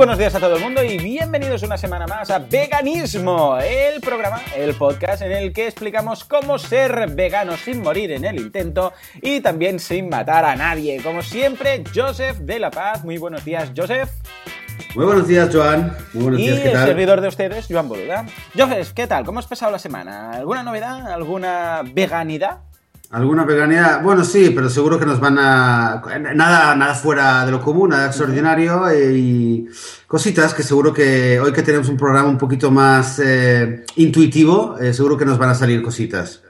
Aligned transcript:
buenos 0.00 0.16
días 0.16 0.34
a 0.34 0.40
todo 0.40 0.56
el 0.56 0.62
mundo 0.62 0.82
y 0.82 0.96
bienvenidos 0.96 1.62
una 1.62 1.76
semana 1.76 2.06
más 2.06 2.30
a 2.30 2.38
Veganismo, 2.38 3.58
el 3.58 4.00
programa, 4.00 4.40
el 4.56 4.74
podcast 4.74 5.20
en 5.20 5.30
el 5.30 5.52
que 5.52 5.66
explicamos 5.66 6.24
cómo 6.24 6.58
ser 6.58 7.10
vegano 7.10 7.54
sin 7.58 7.82
morir 7.82 8.10
en 8.12 8.24
el 8.24 8.40
intento 8.40 8.94
y 9.20 9.42
también 9.42 9.78
sin 9.78 10.08
matar 10.08 10.46
a 10.46 10.56
nadie. 10.56 11.02
Como 11.02 11.20
siempre, 11.20 11.84
Joseph 11.94 12.38
de 12.38 12.58
la 12.58 12.70
Paz. 12.70 13.04
Muy 13.04 13.18
buenos 13.18 13.44
días, 13.44 13.72
Joseph. 13.76 14.08
Muy 14.94 15.04
buenos 15.04 15.28
días, 15.28 15.50
Joan. 15.54 15.94
Muy 16.14 16.22
buenos 16.22 16.40
y 16.40 16.44
días, 16.44 16.60
¿qué 16.60 16.68
el 16.68 16.72
tal? 16.72 16.86
servidor 16.86 17.20
de 17.20 17.28
ustedes, 17.28 17.66
Joan 17.68 17.86
Boluda. 17.86 18.24
Joseph, 18.56 18.92
¿qué 18.94 19.06
tal? 19.06 19.26
¿Cómo 19.26 19.38
has 19.38 19.46
pasado 19.46 19.70
la 19.70 19.78
semana? 19.78 20.30
¿Alguna 20.30 20.62
novedad? 20.62 21.12
¿Alguna 21.12 21.82
veganidad? 21.84 22.60
¿Alguna 23.12 23.44
veganidad? 23.44 24.04
Bueno, 24.04 24.24
sí, 24.24 24.52
pero 24.54 24.70
seguro 24.70 24.96
que 24.96 25.04
nos 25.04 25.18
van 25.18 25.36
a... 25.36 26.00
Nada, 26.32 26.76
nada 26.76 26.94
fuera 26.94 27.44
de 27.44 27.50
lo 27.50 27.60
común, 27.60 27.90
nada 27.90 28.06
extraordinario 28.06 28.88
eh, 28.88 29.12
y 29.18 29.66
cositas 30.06 30.54
que 30.54 30.62
seguro 30.62 30.94
que 30.94 31.40
hoy 31.40 31.52
que 31.52 31.62
tenemos 31.64 31.88
un 31.88 31.96
programa 31.96 32.28
un 32.28 32.38
poquito 32.38 32.70
más 32.70 33.18
eh, 33.18 33.84
intuitivo, 33.96 34.78
eh, 34.78 34.94
seguro 34.94 35.16
que 35.16 35.24
nos 35.24 35.38
van 35.38 35.48
a 35.48 35.56
salir 35.56 35.82
cositas. 35.82 36.42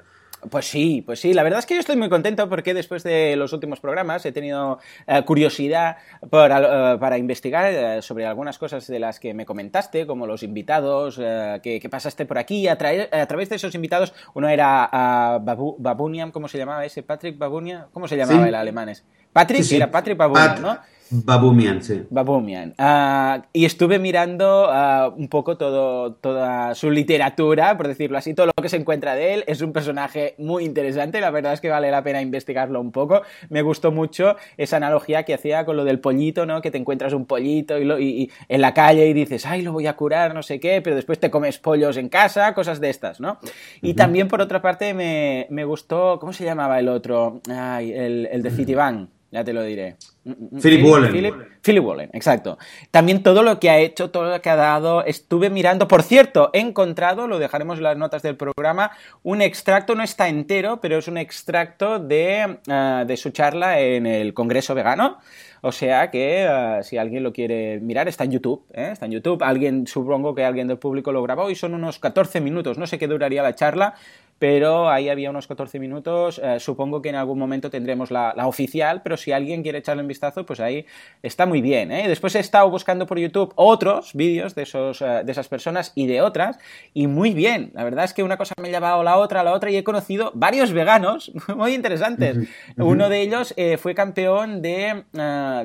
Pues 0.49 0.67
sí, 0.67 1.03
pues 1.05 1.21
sí. 1.21 1.35
La 1.35 1.43
verdad 1.43 1.59
es 1.59 1.67
que 1.67 1.75
yo 1.75 1.80
estoy 1.80 1.97
muy 1.97 2.09
contento 2.09 2.49
porque 2.49 2.73
después 2.73 3.03
de 3.03 3.37
los 3.37 3.53
últimos 3.53 3.79
programas 3.79 4.25
he 4.25 4.33
tenido 4.33 4.79
eh, 5.07 5.23
curiosidad 5.25 5.99
por, 6.30 6.51
eh, 6.51 6.97
para 6.99 7.19
investigar 7.19 7.71
eh, 7.73 8.01
sobre 8.02 8.24
algunas 8.24 8.57
cosas 8.59 8.87
de 8.87 8.99
las 8.99 9.21
que 9.21 9.35
me 9.35 9.45
comentaste, 9.45 10.07
como 10.07 10.27
los 10.27 10.43
invitados 10.43 11.16
que, 11.63 11.79
que 11.80 11.88
pasaste 11.91 12.24
por 12.24 12.38
aquí. 12.38 12.69
A, 12.69 12.79
traer- 12.79 13.13
a 13.15 13.27
través 13.27 13.51
de 13.51 13.57
esos 13.57 13.74
invitados, 13.74 14.15
uno 14.35 14.49
era 14.49 14.88
ah, 14.91 15.38
Babu- 15.43 15.77
Babunian, 15.79 16.30
¿cómo 16.30 16.49
se 16.49 16.57
llamaba 16.57 16.87
ese? 16.87 17.02
Patrick 17.02 17.37
Babunian, 17.37 17.87
¿cómo 17.93 18.09
se 18.09 18.16
llamaba 18.16 18.43
Sí. 18.45 18.49
el 18.49 18.54
alemán? 18.54 18.93
Patrick, 19.32 19.63
Sí, 19.63 19.69
sí. 19.71 19.77
era 19.77 19.91
Patrick 19.91 20.16
Babunian, 20.16 20.54
Pat- 20.54 20.60
¿no? 20.60 20.79
Babumian, 21.11 21.83
sí. 21.83 22.03
Babumian. 22.09 22.75
Ah, 22.79 23.43
y 23.53 23.65
estuve 23.65 23.99
mirando 23.99 24.69
ah, 24.71 25.13
un 25.16 25.29
poco 25.29 25.57
todo, 25.57 26.15
toda 26.15 26.75
su 26.75 26.91
literatura, 26.91 27.77
por 27.77 27.89
decirlo 27.89 28.16
así, 28.19 28.33
todo 28.35 28.47
lo 28.47 28.53
que 28.53 28.69
se 28.69 28.77
encuentra 28.77 29.15
de 29.15 29.35
él. 29.35 29.45
Es 29.47 29.61
un 29.61 29.73
personaje 29.73 30.35
muy 30.38 30.65
interesante, 30.65 31.21
la 31.21 31.31
verdad 31.31 31.53
es 31.53 31.61
que 31.61 31.69
vale 31.69 31.91
la 31.91 32.03
pena 32.05 32.21
investigarlo 32.23 32.81
un 32.81 32.93
poco. 32.93 33.23
Me 33.49 33.63
gustó 33.63 33.91
mucho 33.91 34.37
esa 34.57 34.77
analogía 34.77 35.25
que 35.25 35.35
hacía 35.35 35.65
con 35.65 35.77
lo 35.77 35.85
del 35.85 35.99
pollito, 35.99 36.47
¿no? 36.47 36.63
Que 36.63 36.71
te 36.71 36.79
encuentras 36.79 37.13
un 37.13 37.27
pollito 37.27 37.77
y, 37.79 37.85
lo- 37.85 37.99
y- 37.99 38.11
y 38.23 38.31
en 38.49 38.61
la 38.61 38.73
calle 38.75 39.07
y 39.07 39.13
dices, 39.13 39.47
ay, 39.47 39.63
lo 39.63 39.73
voy 39.73 39.87
a 39.88 39.97
curar, 39.97 40.35
no 40.35 40.43
sé 40.43 40.61
qué, 40.61 40.81
pero 40.83 40.95
después 40.97 41.19
te 41.19 41.31
comes 41.31 41.59
pollos 41.59 41.97
en 41.97 42.09
casa, 42.09 42.55
cosas 42.55 42.81
de 42.81 42.91
estas, 42.91 43.21
¿no? 43.21 43.38
Y 43.83 43.95
también, 43.95 44.29
por 44.29 44.41
otra 44.41 44.63
parte, 44.63 44.95
me, 44.95 45.47
me 45.51 45.65
gustó, 45.65 46.19
¿cómo 46.21 46.33
se 46.33 46.45
llamaba 46.45 46.79
el 46.79 46.88
otro? 46.88 47.41
Ay, 47.51 47.93
el, 47.93 48.29
el 48.31 48.43
de 48.43 48.51
Citibank, 48.57 49.09
ya 49.30 49.45
te 49.45 49.52
lo 49.52 49.62
diré. 49.62 49.96
Mm, 50.24 50.30
mm, 50.30 50.48
mm. 50.50 50.60
Philip 50.60 50.84
Wallen. 50.84 51.12
Philip, 51.12 51.34
Philip 51.62 51.84
Wallen, 51.84 52.10
exacto. 52.12 52.59
También 52.90 53.23
todo 53.23 53.42
lo 53.42 53.60
que 53.60 53.70
ha 53.70 53.78
hecho, 53.78 54.10
todo 54.10 54.30
lo 54.30 54.42
que 54.42 54.50
ha 54.50 54.56
dado, 54.56 55.04
estuve 55.04 55.50
mirando. 55.50 55.88
Por 55.88 56.02
cierto, 56.02 56.50
he 56.52 56.60
encontrado, 56.60 57.28
lo 57.28 57.38
dejaremos 57.38 57.78
en 57.78 57.84
las 57.84 57.96
notas 57.96 58.23
del 58.23 58.36
programa, 58.36 58.90
un 59.23 59.42
extracto, 59.42 59.95
no 59.95 60.02
está 60.02 60.28
entero, 60.28 60.80
pero 60.80 60.98
es 60.98 61.08
un 61.08 61.18
extracto 61.18 61.98
de, 61.98 62.58
ah, 62.68 63.04
de 63.06 63.16
su 63.16 63.30
charla 63.30 63.80
en 63.80 64.06
el 64.06 64.34
Congreso 64.34 64.75
Vegano. 64.75 65.19
O 65.62 65.72
sea 65.72 66.10
que 66.10 66.47
ah, 66.48 66.82
si 66.82 66.97
alguien 66.97 67.22
lo 67.22 67.32
quiere 67.32 67.81
mirar, 67.81 68.08
está 68.08 68.25
en 68.25 68.32
YouTube. 68.32 68.64
¿eh? 68.72 68.91
Está 68.92 69.06
en 69.06 69.12
YouTube. 69.12 69.42
Alguien, 69.42 69.86
supongo 69.86 70.34
que 70.34 70.44
alguien 70.44 70.69
del 70.69 70.78
público 70.78 71.12
lo 71.12 71.22
grabó 71.22 71.50
y 71.50 71.54
son 71.54 71.74
unos 71.74 71.98
14 71.98 72.40
minutos. 72.40 72.78
No 72.78 72.86
sé 72.86 72.98
qué 72.98 73.06
duraría 73.06 73.42
la 73.42 73.54
charla, 73.54 73.94
pero 74.40 74.88
ahí 74.88 75.10
había 75.10 75.28
unos 75.28 75.46
14 75.46 75.78
minutos. 75.78 76.40
eh, 76.42 76.58
supongo 76.60 77.02
que 77.02 77.10
en 77.10 77.14
algún 77.16 77.38
momento 77.38 77.68
tendremos 77.70 78.10
la, 78.10 78.32
la 78.34 78.46
oficial, 78.46 79.02
pero 79.02 79.18
si 79.18 79.32
alguien 79.32 79.62
quiere 79.62 79.78
echarle 79.78 80.00
un 80.02 80.08
vistazo, 80.08 80.46
pues 80.46 80.60
ahí 80.60 80.86
está 81.22 81.44
muy 81.44 81.60
bien. 81.60 81.92
¿eh? 81.92 82.08
Después 82.08 82.34
he 82.34 82.38
estado 82.40 82.70
buscando 82.70 83.06
por 83.06 83.18
YouTube 83.18 83.52
otros 83.54 84.14
vídeos 84.14 84.54
de, 84.54 84.62
esos, 84.62 85.02
eh, 85.02 85.20
de 85.24 85.30
esas 85.30 85.46
personas 85.48 85.92
y 85.94 86.06
de 86.06 86.22
otras, 86.22 86.58
y 86.94 87.06
muy 87.06 87.34
bien. 87.34 87.70
La 87.74 87.84
verdad 87.84 88.06
es 88.06 88.14
que 88.14 88.22
una 88.22 88.38
cosa 88.38 88.54
me 88.58 88.68
ha 88.68 88.70
llevado 88.72 89.02
a 89.02 89.04
la 89.04 89.18
otra, 89.18 89.42
a 89.42 89.44
la 89.44 89.52
otra, 89.52 89.70
y 89.70 89.76
he 89.76 89.84
conocido 89.84 90.32
varios 90.34 90.72
veganos 90.72 91.30
muy 91.54 91.74
interesantes. 91.74 92.38
Uno 92.78 93.10
de 93.10 93.20
ellos 93.20 93.52
eh, 93.58 93.76
fue 93.76 93.94
campeón 93.94 94.62
de, 94.62 95.04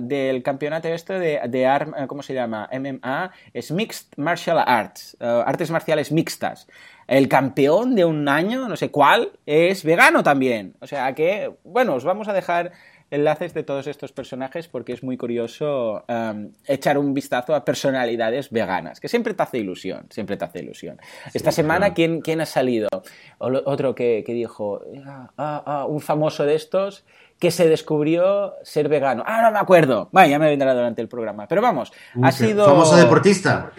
del 0.01 0.43
campeonato 0.43 0.89
este 0.89 1.17
de, 1.17 1.39
de 1.47 1.65
arm- 1.65 2.07
¿cómo 2.07 2.21
se 2.23 2.33
llama? 2.33 2.69
MMA, 2.73 3.31
es 3.53 3.71
Mixed 3.71 4.07
Martial 4.17 4.61
Arts, 4.65 5.15
artes 5.21 5.71
marciales 5.71 6.11
mixtas. 6.11 6.67
El 7.07 7.27
campeón 7.27 7.95
de 7.95 8.03
un 8.05 8.27
año, 8.27 8.67
no 8.67 8.75
sé 8.75 8.89
cuál, 8.89 9.31
es 9.45 9.83
vegano 9.83 10.23
también. 10.23 10.75
O 10.79 10.87
sea 10.87 11.13
que, 11.13 11.51
bueno, 11.63 11.93
os 11.95 12.03
vamos 12.03 12.27
a 12.27 12.33
dejar 12.33 12.71
enlaces 13.11 13.53
de 13.53 13.61
todos 13.61 13.85
estos 13.85 14.11
personajes 14.11 14.67
porque 14.67 14.91
es 14.91 15.03
muy 15.03 15.15
curioso 15.15 16.03
um, 16.09 16.49
echar 16.65 16.97
un 16.97 17.13
vistazo 17.13 17.53
a 17.53 17.63
personalidades 17.63 18.49
veganas, 18.49 18.99
que 18.99 19.07
siempre 19.07 19.35
te 19.35 19.43
hace 19.43 19.59
ilusión, 19.59 20.07
siempre 20.09 20.35
te 20.37 20.45
hace 20.45 20.59
ilusión. 20.59 20.97
Esta 21.31 21.51
semana, 21.51 21.79
claro. 21.81 21.93
¿quién, 21.93 22.21
quién 22.21 22.41
ha 22.41 22.47
salido? 22.47 22.89
O 23.37 23.51
lo- 23.51 23.61
Otro 23.65 23.93
que, 23.93 24.23
que 24.25 24.33
dijo, 24.33 24.81
ah, 25.05 25.29
ah, 25.37 25.63
ah, 25.65 25.85
un 25.85 26.01
famoso 26.01 26.45
de 26.45 26.55
estos 26.55 27.05
que 27.37 27.51
se 27.51 27.69
descubrió 27.69 28.55
ser 28.63 28.89
vegano. 28.89 29.23
Ah, 29.27 29.43
no 29.43 29.51
me 29.51 29.59
acuerdo. 29.59 30.09
Vaya, 30.11 30.31
ya 30.31 30.39
me 30.39 30.49
vendrá 30.49 30.73
durante 30.73 31.01
el 31.03 31.07
programa. 31.07 31.47
Pero 31.47 31.61
vamos, 31.61 31.91
ha 32.23 32.31
sido... 32.31 32.65
Famoso 32.65 32.95
deportista. 32.95 33.71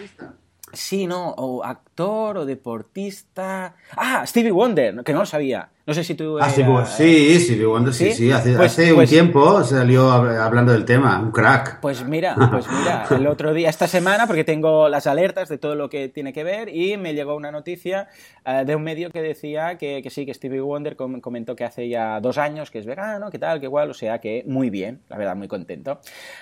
Sí, 0.77 1.07
no, 1.07 1.33
o 1.37 1.63
actor 1.63 2.37
o 2.37 2.45
deportista. 2.45 3.75
Ah, 3.95 4.23
Stevie 4.27 4.51
Wonder, 4.51 5.03
que 5.03 5.11
no 5.11 5.19
lo 5.19 5.25
sabía. 5.25 5.71
No 5.87 5.93
sé 5.93 6.03
si 6.03 6.15
tú. 6.15 6.37
Ah, 6.37 6.49
sí, 6.49 6.63
pues, 6.65 6.89
sí, 6.89 7.39
sí, 7.39 7.63
Wonder, 7.63 7.93
sí, 7.93 8.11
¿Sí? 8.11 8.29
hace, 8.29 8.55
Pues- 8.57 8.73
hace 8.73 8.93
pues- 8.93 9.09
un 9.09 9.15
tiempo 9.15 9.63
salió 9.63 10.09
hab- 10.09 10.37
hablando 10.37 10.73
del 10.73 10.83
tema, 10.83 11.17
un 11.19 11.31
crack. 11.31 11.79
Pues 11.79 12.03
mira, 12.05 12.35
pues 12.51 12.65
mira, 12.69 13.05
el 13.09 13.25
otro 13.25 13.53
día, 13.53 13.69
esta 13.69 13.87
semana, 13.87 14.27
porque 14.27 14.43
tengo 14.43 14.89
las 14.89 15.07
alertas 15.07 15.47
de 15.47 15.57
todo 15.57 15.75
lo 15.75 15.89
que 15.89 16.09
tiene 16.09 16.33
que 16.33 16.43
ver, 16.43 16.67
y 16.75 16.97
me 16.97 17.13
llegó 17.13 17.35
una 17.37 17.51
noticia 17.53 18.09
eh, 18.45 18.63
de 18.65 18.75
un 18.75 18.83
medio 18.83 19.11
que 19.11 19.21
decía 19.21 19.77
que, 19.77 20.01
que 20.03 20.09
sí, 20.09 20.25
que 20.25 20.33
Stevie 20.33 20.59
Wonder 20.59 20.97
com- 20.97 21.21
comentó 21.21 21.55
que 21.55 21.63
hace 21.63 21.87
ya 21.87 22.19
dos 22.19 22.37
años 22.37 22.69
que 22.69 22.79
es 22.79 22.85
vegano, 22.85 23.29
que 23.29 23.39
tal, 23.39 23.59
que 23.61 23.65
igual, 23.67 23.89
o 23.89 23.93
sea 23.93 24.19
que 24.19 24.43
muy 24.45 24.69
bien, 24.69 25.01
la 25.07 25.17
verdad, 25.17 25.37
muy 25.37 25.47
contento. 25.47 26.01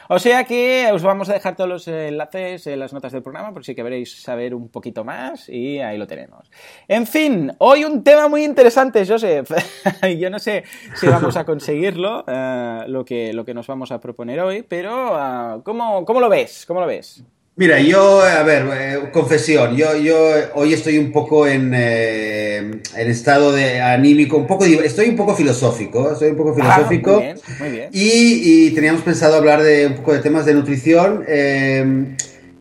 O 0.09 0.17
sea 0.17 0.43
que 0.45 0.89
os 0.91 1.03
vamos 1.03 1.29
a 1.29 1.33
dejar 1.33 1.55
todos 1.55 1.69
los 1.69 1.87
enlaces 1.87 2.65
en 2.67 2.79
las 2.79 2.93
notas 2.93 3.11
del 3.11 3.21
programa, 3.21 3.53
por 3.53 3.63
si 3.63 3.75
queréis 3.75 4.21
saber 4.23 4.55
un 4.55 4.69
poquito 4.69 5.03
más, 5.03 5.49
y 5.49 5.79
ahí 5.81 5.97
lo 5.99 6.07
tenemos. 6.07 6.49
En 6.87 7.05
fin, 7.05 7.51
hoy 7.59 7.85
un 7.85 8.03
tema 8.03 8.27
muy 8.27 8.43
interesante, 8.43 9.05
Yo 10.19 10.29
no 10.29 10.39
sé 10.39 10.63
si 10.95 11.07
vamos 11.07 11.35
a 11.37 11.45
conseguirlo, 11.45 12.23
eh, 12.27 12.83
lo, 12.87 13.05
que, 13.05 13.33
lo 13.33 13.45
que 13.45 13.53
nos 13.53 13.67
vamos 13.67 13.91
a 13.91 13.99
proponer 13.99 14.39
hoy, 14.39 14.63
pero 14.67 15.15
ah, 15.15 15.59
¿cómo, 15.63 16.05
¿cómo 16.05 16.19
lo 16.19 16.29
ves? 16.29 16.65
¿Cómo 16.67 16.79
lo 16.79 16.87
ves? 16.87 17.23
Mira, 17.57 17.79
yo, 17.79 18.19
a 18.21 18.43
ver, 18.43 18.67
eh, 18.73 18.99
confesión, 19.13 19.77
yo, 19.77 19.95
yo 19.95 20.17
hoy 20.55 20.73
estoy 20.73 20.97
un 20.97 21.13
poco 21.13 21.47
en, 21.47 21.71
eh, 21.73 22.57
en 22.57 23.09
estado 23.09 23.53
de 23.53 23.79
anímico, 23.79 24.35
un 24.35 24.45
poco, 24.45 24.65
estoy 24.65 25.07
un 25.07 25.15
poco 25.15 25.33
filosófico, 25.35 26.11
estoy 26.11 26.31
un 26.31 26.35
poco 26.35 26.53
filosófico. 26.53 27.11
Ah, 27.11 27.15
muy 27.15 27.23
bien, 27.23 27.39
muy 27.59 27.69
bien. 27.69 27.89
Y, 27.93 28.67
y 28.67 28.71
teníamos 28.71 29.03
pensado 29.03 29.37
hablar 29.37 29.63
de 29.63 29.87
un 29.87 29.93
poco 29.93 30.11
de 30.11 30.19
temas 30.19 30.45
de 30.45 30.53
nutrición 30.53 31.23
eh, 31.29 32.15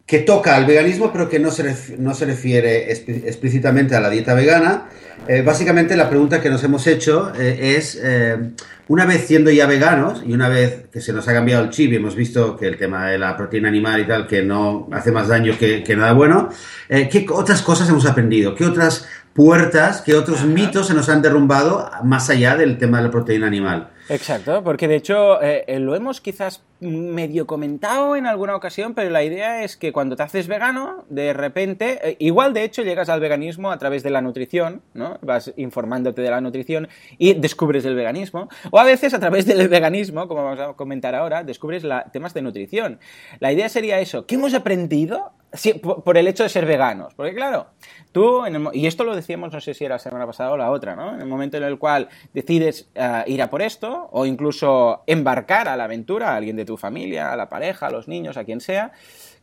que 0.06 0.18
toca 0.18 0.54
al 0.54 0.66
veganismo, 0.66 1.10
pero 1.12 1.28
que 1.30 1.38
no 1.38 1.50
se, 1.50 1.64
ref- 1.64 1.96
no 1.96 2.12
se 2.14 2.26
refiere 2.26 2.92
explícitamente 2.92 3.94
a 3.96 4.00
la 4.00 4.10
dieta 4.10 4.34
vegana. 4.34 4.88
Eh, 5.26 5.40
básicamente 5.40 5.96
la 5.96 6.10
pregunta 6.10 6.42
que 6.42 6.50
nos 6.50 6.62
hemos 6.62 6.86
hecho 6.86 7.32
eh, 7.38 7.76
es, 7.78 7.98
eh, 8.02 8.36
una 8.88 9.06
vez 9.06 9.26
siendo 9.26 9.50
ya 9.50 9.66
veganos 9.66 10.22
y 10.26 10.34
una 10.34 10.50
vez 10.50 10.84
que 10.92 11.00
se 11.00 11.14
nos 11.14 11.26
ha 11.28 11.32
cambiado 11.32 11.64
el 11.64 11.70
chip 11.70 11.90
y 11.92 11.96
hemos 11.96 12.14
visto 12.14 12.54
que 12.58 12.66
el 12.66 12.76
tema 12.76 13.06
de 13.08 13.16
la 13.16 13.34
proteína 13.34 13.68
animal 13.68 14.00
y 14.02 14.06
tal, 14.06 14.26
que 14.26 14.42
no 14.42 14.88
hace 14.92 15.10
más 15.10 15.28
daño 15.28 15.56
que, 15.58 15.82
que 15.82 15.96
nada 15.96 16.12
bueno, 16.12 16.50
¿qué 16.88 17.24
otras 17.30 17.62
cosas 17.62 17.88
hemos 17.88 18.04
aprendido? 18.04 18.54
¿Qué 18.54 18.66
otras 18.66 19.08
puertas, 19.32 20.02
qué 20.02 20.14
otros 20.14 20.44
mitos 20.44 20.88
se 20.88 20.94
nos 20.94 21.08
han 21.08 21.22
derrumbado 21.22 21.90
más 22.02 22.28
allá 22.28 22.56
del 22.56 22.76
tema 22.76 22.98
de 22.98 23.04
la 23.04 23.10
proteína 23.10 23.46
animal? 23.46 23.88
Exacto, 24.08 24.62
porque 24.62 24.86
de 24.86 24.96
hecho 24.96 25.40
eh, 25.42 25.64
eh, 25.66 25.78
lo 25.78 25.94
hemos 25.94 26.20
quizás 26.20 26.62
medio 26.80 27.46
comentado 27.46 28.16
en 28.16 28.26
alguna 28.26 28.54
ocasión, 28.54 28.92
pero 28.92 29.08
la 29.08 29.22
idea 29.24 29.64
es 29.64 29.78
que 29.78 29.92
cuando 29.92 30.14
te 30.16 30.22
haces 30.22 30.46
vegano, 30.46 31.04
de 31.08 31.32
repente, 31.32 31.98
eh, 32.02 32.16
igual 32.18 32.52
de 32.52 32.64
hecho 32.64 32.82
llegas 32.82 33.08
al 33.08 33.20
veganismo 33.20 33.70
a 33.72 33.78
través 33.78 34.02
de 34.02 34.10
la 34.10 34.20
nutrición, 34.20 34.82
¿no? 34.92 35.18
Vas 35.22 35.52
informándote 35.56 36.20
de 36.20 36.30
la 36.30 36.42
nutrición 36.42 36.88
y 37.16 37.32
descubres 37.34 37.86
el 37.86 37.94
veganismo, 37.94 38.48
o 38.70 38.78
a 38.78 38.84
veces 38.84 39.14
a 39.14 39.20
través 39.20 39.46
del 39.46 39.68
veganismo, 39.68 40.28
como 40.28 40.44
vamos 40.44 40.60
a 40.60 40.72
comentar 40.74 41.14
ahora, 41.14 41.42
descubres 41.42 41.82
la- 41.84 42.04
temas 42.12 42.34
de 42.34 42.42
nutrición. 42.42 42.98
La 43.40 43.52
idea 43.52 43.70
sería 43.70 44.00
eso, 44.00 44.26
¿qué 44.26 44.34
hemos 44.34 44.52
aprendido 44.52 45.32
Sí, 45.54 45.74
por, 45.74 46.18
el 46.18 46.26
hecho 46.26 46.42
de 46.42 46.48
ser 46.48 46.66
veganos. 46.66 47.14
Porque 47.14 47.34
claro, 47.34 47.68
tú, 48.10 48.42
y 48.72 48.86
esto 48.86 49.04
lo 49.04 49.14
decíamos, 49.14 49.52
no 49.52 49.60
sé 49.60 49.72
si 49.72 49.84
era 49.84 49.94
la 49.94 49.98
semana 50.00 50.26
pasada 50.26 50.50
o 50.50 50.56
la 50.56 50.70
otra, 50.70 50.96
¿no? 50.96 51.14
En 51.14 51.20
el 51.20 51.26
momento 51.26 51.56
en 51.56 51.62
el 51.62 51.78
cual 51.78 52.08
decides 52.32 52.88
eh, 52.94 53.22
ir 53.26 53.40
a 53.40 53.50
por 53.50 53.62
esto, 53.62 54.08
o 54.10 54.26
incluso 54.26 55.04
embarcar 55.06 55.68
a 55.68 55.76
la 55.76 55.84
aventura 55.84 56.32
a 56.32 56.36
alguien 56.36 56.56
de 56.56 56.64
tu 56.64 56.76
familia, 56.76 57.32
a 57.32 57.36
la 57.36 57.48
pareja, 57.48 57.86
a 57.86 57.90
los 57.90 58.08
niños, 58.08 58.36
a 58.36 58.44
quien 58.44 58.60
sea, 58.60 58.92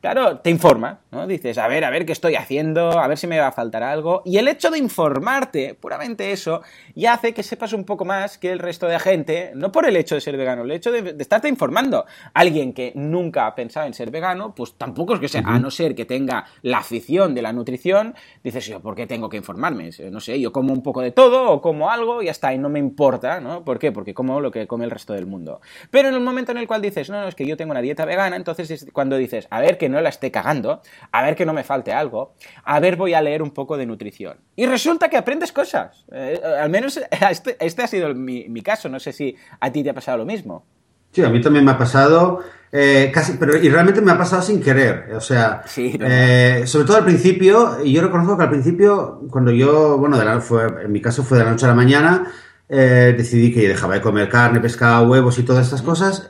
claro, 0.01 0.39
te 0.39 0.49
informas, 0.49 0.97
¿no? 1.11 1.27
Dices, 1.27 1.57
a 1.57 1.67
ver, 1.67 1.85
a 1.85 1.89
ver 1.89 2.05
qué 2.05 2.11
estoy 2.11 2.35
haciendo, 2.35 2.99
a 2.99 3.07
ver 3.07 3.17
si 3.17 3.27
me 3.27 3.39
va 3.39 3.47
a 3.47 3.51
faltar 3.51 3.83
algo. 3.83 4.23
Y 4.25 4.37
el 4.37 4.47
hecho 4.47 4.71
de 4.71 4.79
informarte, 4.79 5.75
puramente 5.75 6.31
eso, 6.31 6.61
ya 6.95 7.13
hace 7.13 7.33
que 7.33 7.43
sepas 7.43 7.73
un 7.73 7.85
poco 7.85 8.03
más 8.03 8.37
que 8.37 8.51
el 8.51 8.59
resto 8.59 8.87
de 8.87 8.99
gente, 8.99 9.51
no 9.55 9.71
por 9.71 9.85
el 9.85 9.95
hecho 9.95 10.15
de 10.15 10.21
ser 10.21 10.35
vegano, 10.37 10.63
el 10.63 10.71
hecho 10.71 10.91
de, 10.91 11.15
estarte 11.19 11.47
informando. 11.47 12.05
Alguien 12.33 12.73
que 12.73 12.91
nunca 12.95 13.45
ha 13.45 13.53
pensado 13.53 13.85
en 13.85 13.93
ser 13.93 14.09
vegano, 14.09 14.55
pues 14.55 14.73
tampoco 14.73 15.13
es 15.13 15.19
que 15.19 15.27
sea, 15.27 15.43
a 15.45 15.59
no 15.59 15.69
ser 15.69 15.93
que 15.93 16.05
tenga 16.05 16.45
la 16.63 16.79
afición 16.79 17.35
de 17.35 17.43
la 17.43 17.53
nutrición, 17.53 18.15
dices, 18.43 18.65
yo, 18.65 18.81
¿por 18.81 18.95
qué 18.95 19.05
tengo 19.05 19.29
que 19.29 19.37
informarme? 19.37 19.91
No 20.09 20.19
sé, 20.19 20.39
yo 20.39 20.51
como 20.51 20.73
un 20.73 20.81
poco 20.81 21.01
de 21.01 21.11
todo 21.11 21.51
o 21.51 21.61
como 21.61 21.91
algo 21.91 22.23
y 22.23 22.25
ya 22.25 22.31
está, 22.31 22.53
y 22.53 22.57
no 22.57 22.69
me 22.69 22.79
importa, 22.79 23.39
¿no? 23.39 23.63
¿Por 23.63 23.77
qué? 23.77 23.91
Porque 23.91 24.15
como 24.15 24.41
lo 24.41 24.49
que 24.49 24.65
come 24.65 24.85
el 24.85 24.91
resto 24.91 25.13
del 25.13 25.27
mundo. 25.27 25.61
Pero 25.91 26.09
en 26.09 26.15
el 26.15 26.21
momento 26.21 26.51
en 26.51 26.57
el 26.57 26.67
cual 26.67 26.81
dices, 26.81 27.09
no, 27.09 27.21
no, 27.21 27.27
es 27.27 27.35
que 27.35 27.45
yo 27.45 27.55
tengo 27.55 27.71
una 27.71 27.81
dieta 27.81 28.05
vegana, 28.05 28.35
entonces 28.35 28.71
es 28.71 28.87
cuando 28.91 29.17
dices, 29.17 29.47
a 29.51 29.59
ver, 29.59 29.77
que 29.77 29.90
no 29.91 30.01
la 30.01 30.09
esté 30.09 30.31
cagando, 30.31 30.81
a 31.11 31.21
ver 31.23 31.35
que 31.35 31.45
no 31.45 31.53
me 31.53 31.63
falte 31.63 31.91
algo, 31.93 32.33
a 32.63 32.79
ver 32.79 32.95
voy 32.95 33.13
a 33.13 33.21
leer 33.21 33.41
un 33.41 33.51
poco 33.51 33.77
de 33.77 33.85
nutrición. 33.85 34.37
Y 34.55 34.65
resulta 34.65 35.09
que 35.09 35.17
aprendes 35.17 35.51
cosas. 35.51 36.05
Eh, 36.11 36.39
al 36.59 36.69
menos 36.69 36.99
este, 37.29 37.57
este, 37.59 37.83
ha 37.83 37.87
sido 37.87 38.13
mi, 38.15 38.61
caso, 38.61 38.89
no 38.89 38.99
sé 38.99 39.13
si 39.13 39.35
a 39.59 39.71
ti 39.71 39.83
te 39.83 39.89
ha 39.89 39.93
pasado 39.93 40.19
lo 40.19 40.25
mismo. 40.25 40.65
Sí, 41.11 41.21
a 41.23 41.29
mí 41.29 41.41
también 41.41 41.65
me 41.65 41.71
ha 41.71 41.77
pasado, 41.77 42.39
eh, 42.71 43.11
casi, 43.13 43.33
pero 43.33 43.57
y 43.57 43.67
realmente 43.69 43.99
me 43.99 44.11
ha 44.11 44.17
pasado 44.17 44.41
sin 44.41 44.61
querer, 44.61 45.11
o 45.13 45.19
sea, 45.19 45.61
eh, 45.75 46.63
sobre 46.65 46.85
todo 46.85 46.97
al 46.97 47.03
principio, 47.03 47.83
y 47.83 47.91
yo 47.91 48.01
reconozco 48.01 48.37
que 48.37 48.43
al 48.43 48.49
principio, 48.49 49.21
cuando 49.29 49.51
yo, 49.51 49.97
bueno, 49.97 50.17
fue, 50.39 50.67
en 50.85 50.89
mi 50.89 51.01
caso 51.01 51.23
fue 51.23 51.37
de 51.37 51.43
la 51.43 51.51
noche 51.51 51.65
a 51.65 51.69
la 51.69 51.75
mañana, 51.75 52.31
decidí 52.69 53.53
que 53.53 53.67
dejaba 53.67 53.95
de 53.95 54.01
comer 54.01 54.29
carne, 54.29 54.61
pescado, 54.61 55.09
huevos 55.09 55.37
y 55.37 55.43
todas 55.43 55.65
estas 55.65 55.81
cosas, 55.81 56.25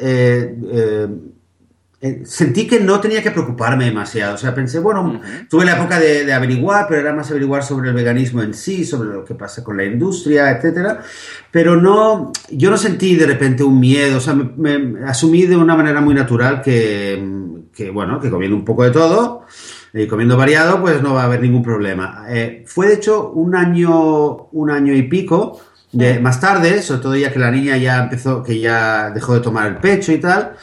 eh, 2.04 2.24
sentí 2.26 2.66
que 2.66 2.80
no 2.80 3.00
tenía 3.00 3.22
que 3.22 3.30
preocuparme 3.30 3.86
demasiado. 3.86 4.34
O 4.34 4.38
sea, 4.38 4.56
pensé, 4.56 4.80
bueno, 4.80 5.22
tuve 5.48 5.66
la 5.66 5.74
época 5.74 6.00
de, 6.00 6.34
averiguar, 6.34 6.88
pero 6.90 7.00
era 7.00 7.14
más 7.14 7.30
averiguar 7.30 7.64
sobre 7.64 7.90
el 7.90 7.96
veganismo 7.96 8.42
en 8.42 8.56
sí, 8.56 8.84
sobre 8.84 9.10
lo 9.10 9.24
que 9.24 9.36
pasa 9.36 9.64
con 9.64 9.78
la 9.78 9.86
industria, 9.86 10.50
etcétera. 10.50 11.04
Pero 11.52 11.76
no, 11.76 12.32
yo 12.50 12.72
no 12.72 12.78
sentí 12.78 13.16
de 13.16 13.28
repente 13.28 13.64
un 13.64 13.80
miedo. 13.80 14.18
O 14.18 14.20
sea, 14.20 14.34
me, 14.34 15.06
asumí 15.06 15.46
de 15.46 15.56
una 15.56 15.76
manera 15.76 16.02
muy 16.02 16.16
natural 16.16 16.64
que, 16.64 17.24
que, 17.72 17.92
bueno, 17.92 18.20
que 18.20 18.32
comiendo 18.32 18.58
un 18.58 18.66
poco 18.66 18.84
de 18.84 18.90
todo 18.90 19.46
y 19.94 20.08
comiendo 20.08 20.36
variado, 20.38 20.82
pues 20.82 21.04
no 21.04 21.14
va 21.14 21.22
a 21.22 21.26
haber 21.26 21.42
ningún 21.42 21.62
problema. 21.62 22.26
Eh, 22.30 22.64
fue 22.66 22.88
de 22.88 22.96
hecho 22.96 23.30
un 23.30 23.56
año, 23.56 24.48
un 24.52 24.72
año 24.72 24.96
y 24.96 25.04
pico. 25.04 25.62
De, 25.92 26.20
más 26.20 26.40
tarde, 26.40 26.82
sobre 26.82 27.02
todo 27.02 27.16
ya 27.16 27.32
que 27.32 27.38
la 27.38 27.52
niña 27.52 27.78
ya 27.78 28.02
empezó, 28.02 28.42
que 28.42 28.60
ya 28.60 29.12
dejó 29.12 29.34
de 29.34 29.42
tomar 29.42 29.68
el 29.68 29.78
pecho 29.78 30.14
y 30.14 30.20
tal, 30.20 30.54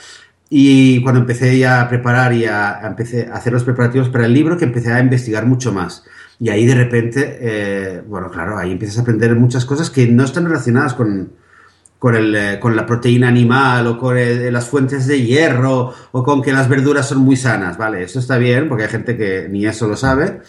y 0.50 1.02
cuando 1.02 1.20
empecé 1.20 1.58
ya 1.58 1.82
a 1.82 1.88
preparar 1.88 2.32
y 2.32 2.46
a, 2.46 2.80
empecé 2.84 3.26
a 3.26 3.34
hacer 3.34 3.52
los 3.52 3.64
preparativos 3.64 4.08
para 4.08 4.26
el 4.26 4.32
libro, 4.32 4.56
que 4.56 4.64
empecé 4.64 4.92
a 4.92 5.00
investigar 5.00 5.44
mucho 5.44 5.72
más. 5.72 6.04
Y 6.40 6.48
ahí 6.48 6.64
de 6.64 6.74
repente, 6.74 7.38
eh, 7.40 8.02
bueno, 8.06 8.30
claro, 8.30 8.56
ahí 8.56 8.72
empiezas 8.72 8.98
a 8.98 9.02
aprender 9.02 9.34
muchas 9.34 9.64
cosas 9.64 9.90
que 9.90 10.06
no 10.06 10.24
están 10.24 10.46
relacionadas 10.46 10.94
con, 10.94 11.32
con, 11.98 12.14
el, 12.14 12.34
eh, 12.34 12.58
con 12.60 12.76
la 12.76 12.86
proteína 12.86 13.28
animal 13.28 13.86
o 13.88 13.98
con 13.98 14.16
las 14.52 14.68
fuentes 14.68 15.06
de 15.06 15.22
hierro 15.22 15.92
o 16.12 16.22
con 16.22 16.40
que 16.40 16.52
las 16.52 16.68
verduras 16.68 17.08
son 17.08 17.18
muy 17.18 17.36
sanas, 17.36 17.76
¿vale? 17.76 18.04
Eso 18.04 18.18
está 18.18 18.38
bien 18.38 18.68
porque 18.68 18.84
hay 18.84 18.90
gente 18.90 19.16
que 19.16 19.48
ni 19.50 19.66
eso 19.66 19.86
lo 19.86 19.96
sabe. 19.96 20.40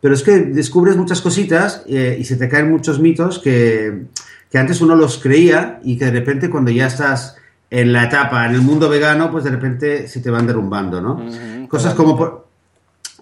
Pero 0.00 0.14
es 0.14 0.22
que 0.22 0.38
descubres 0.38 0.96
muchas 0.96 1.20
cositas 1.20 1.82
eh, 1.86 2.16
y 2.18 2.24
se 2.24 2.36
te 2.36 2.48
caen 2.48 2.70
muchos 2.70 3.00
mitos 3.00 3.38
que, 3.38 4.06
que 4.50 4.58
antes 4.58 4.80
uno 4.80 4.96
los 4.96 5.18
creía 5.18 5.80
y 5.84 5.98
que 5.98 6.06
de 6.06 6.12
repente 6.12 6.50
cuando 6.50 6.70
ya 6.70 6.86
estás 6.86 7.36
en 7.72 7.90
la 7.90 8.04
etapa, 8.04 8.44
en 8.44 8.54
el 8.54 8.60
mundo 8.60 8.86
vegano, 8.90 9.30
pues 9.30 9.44
de 9.44 9.50
repente 9.50 10.06
se 10.06 10.20
te 10.20 10.28
van 10.30 10.46
derrumbando, 10.46 11.00
¿no? 11.00 11.68
cosas 11.68 11.94
como 11.94 12.18
por, 12.18 12.48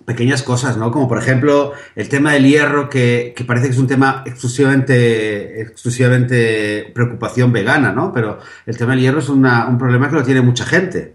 pequeñas 0.05 0.43
cosas, 0.43 0.77
¿no? 0.77 0.91
Como 0.91 1.07
por 1.07 1.19
ejemplo 1.19 1.73
el 1.95 2.09
tema 2.09 2.33
del 2.33 2.45
hierro, 2.45 2.91
que, 2.91 3.33
parece 3.47 3.67
que 3.67 3.75
es 3.75 3.79
un 3.79 3.87
tema 3.87 4.25
exclusivamente, 4.27 5.63
exclusivamente 5.63 6.91
preocupación 6.93 7.53
vegana, 7.53 7.93
¿no? 7.93 8.13
Pero 8.13 8.41
el 8.67 8.77
tema 8.77 8.91
del 8.91 9.03
hierro 9.03 9.21
es 9.21 9.29
un 9.29 9.79
problema 9.79 10.09
que 10.09 10.17
lo 10.17 10.25
tiene 10.25 10.41
mucha 10.41 10.65
gente. 10.65 11.15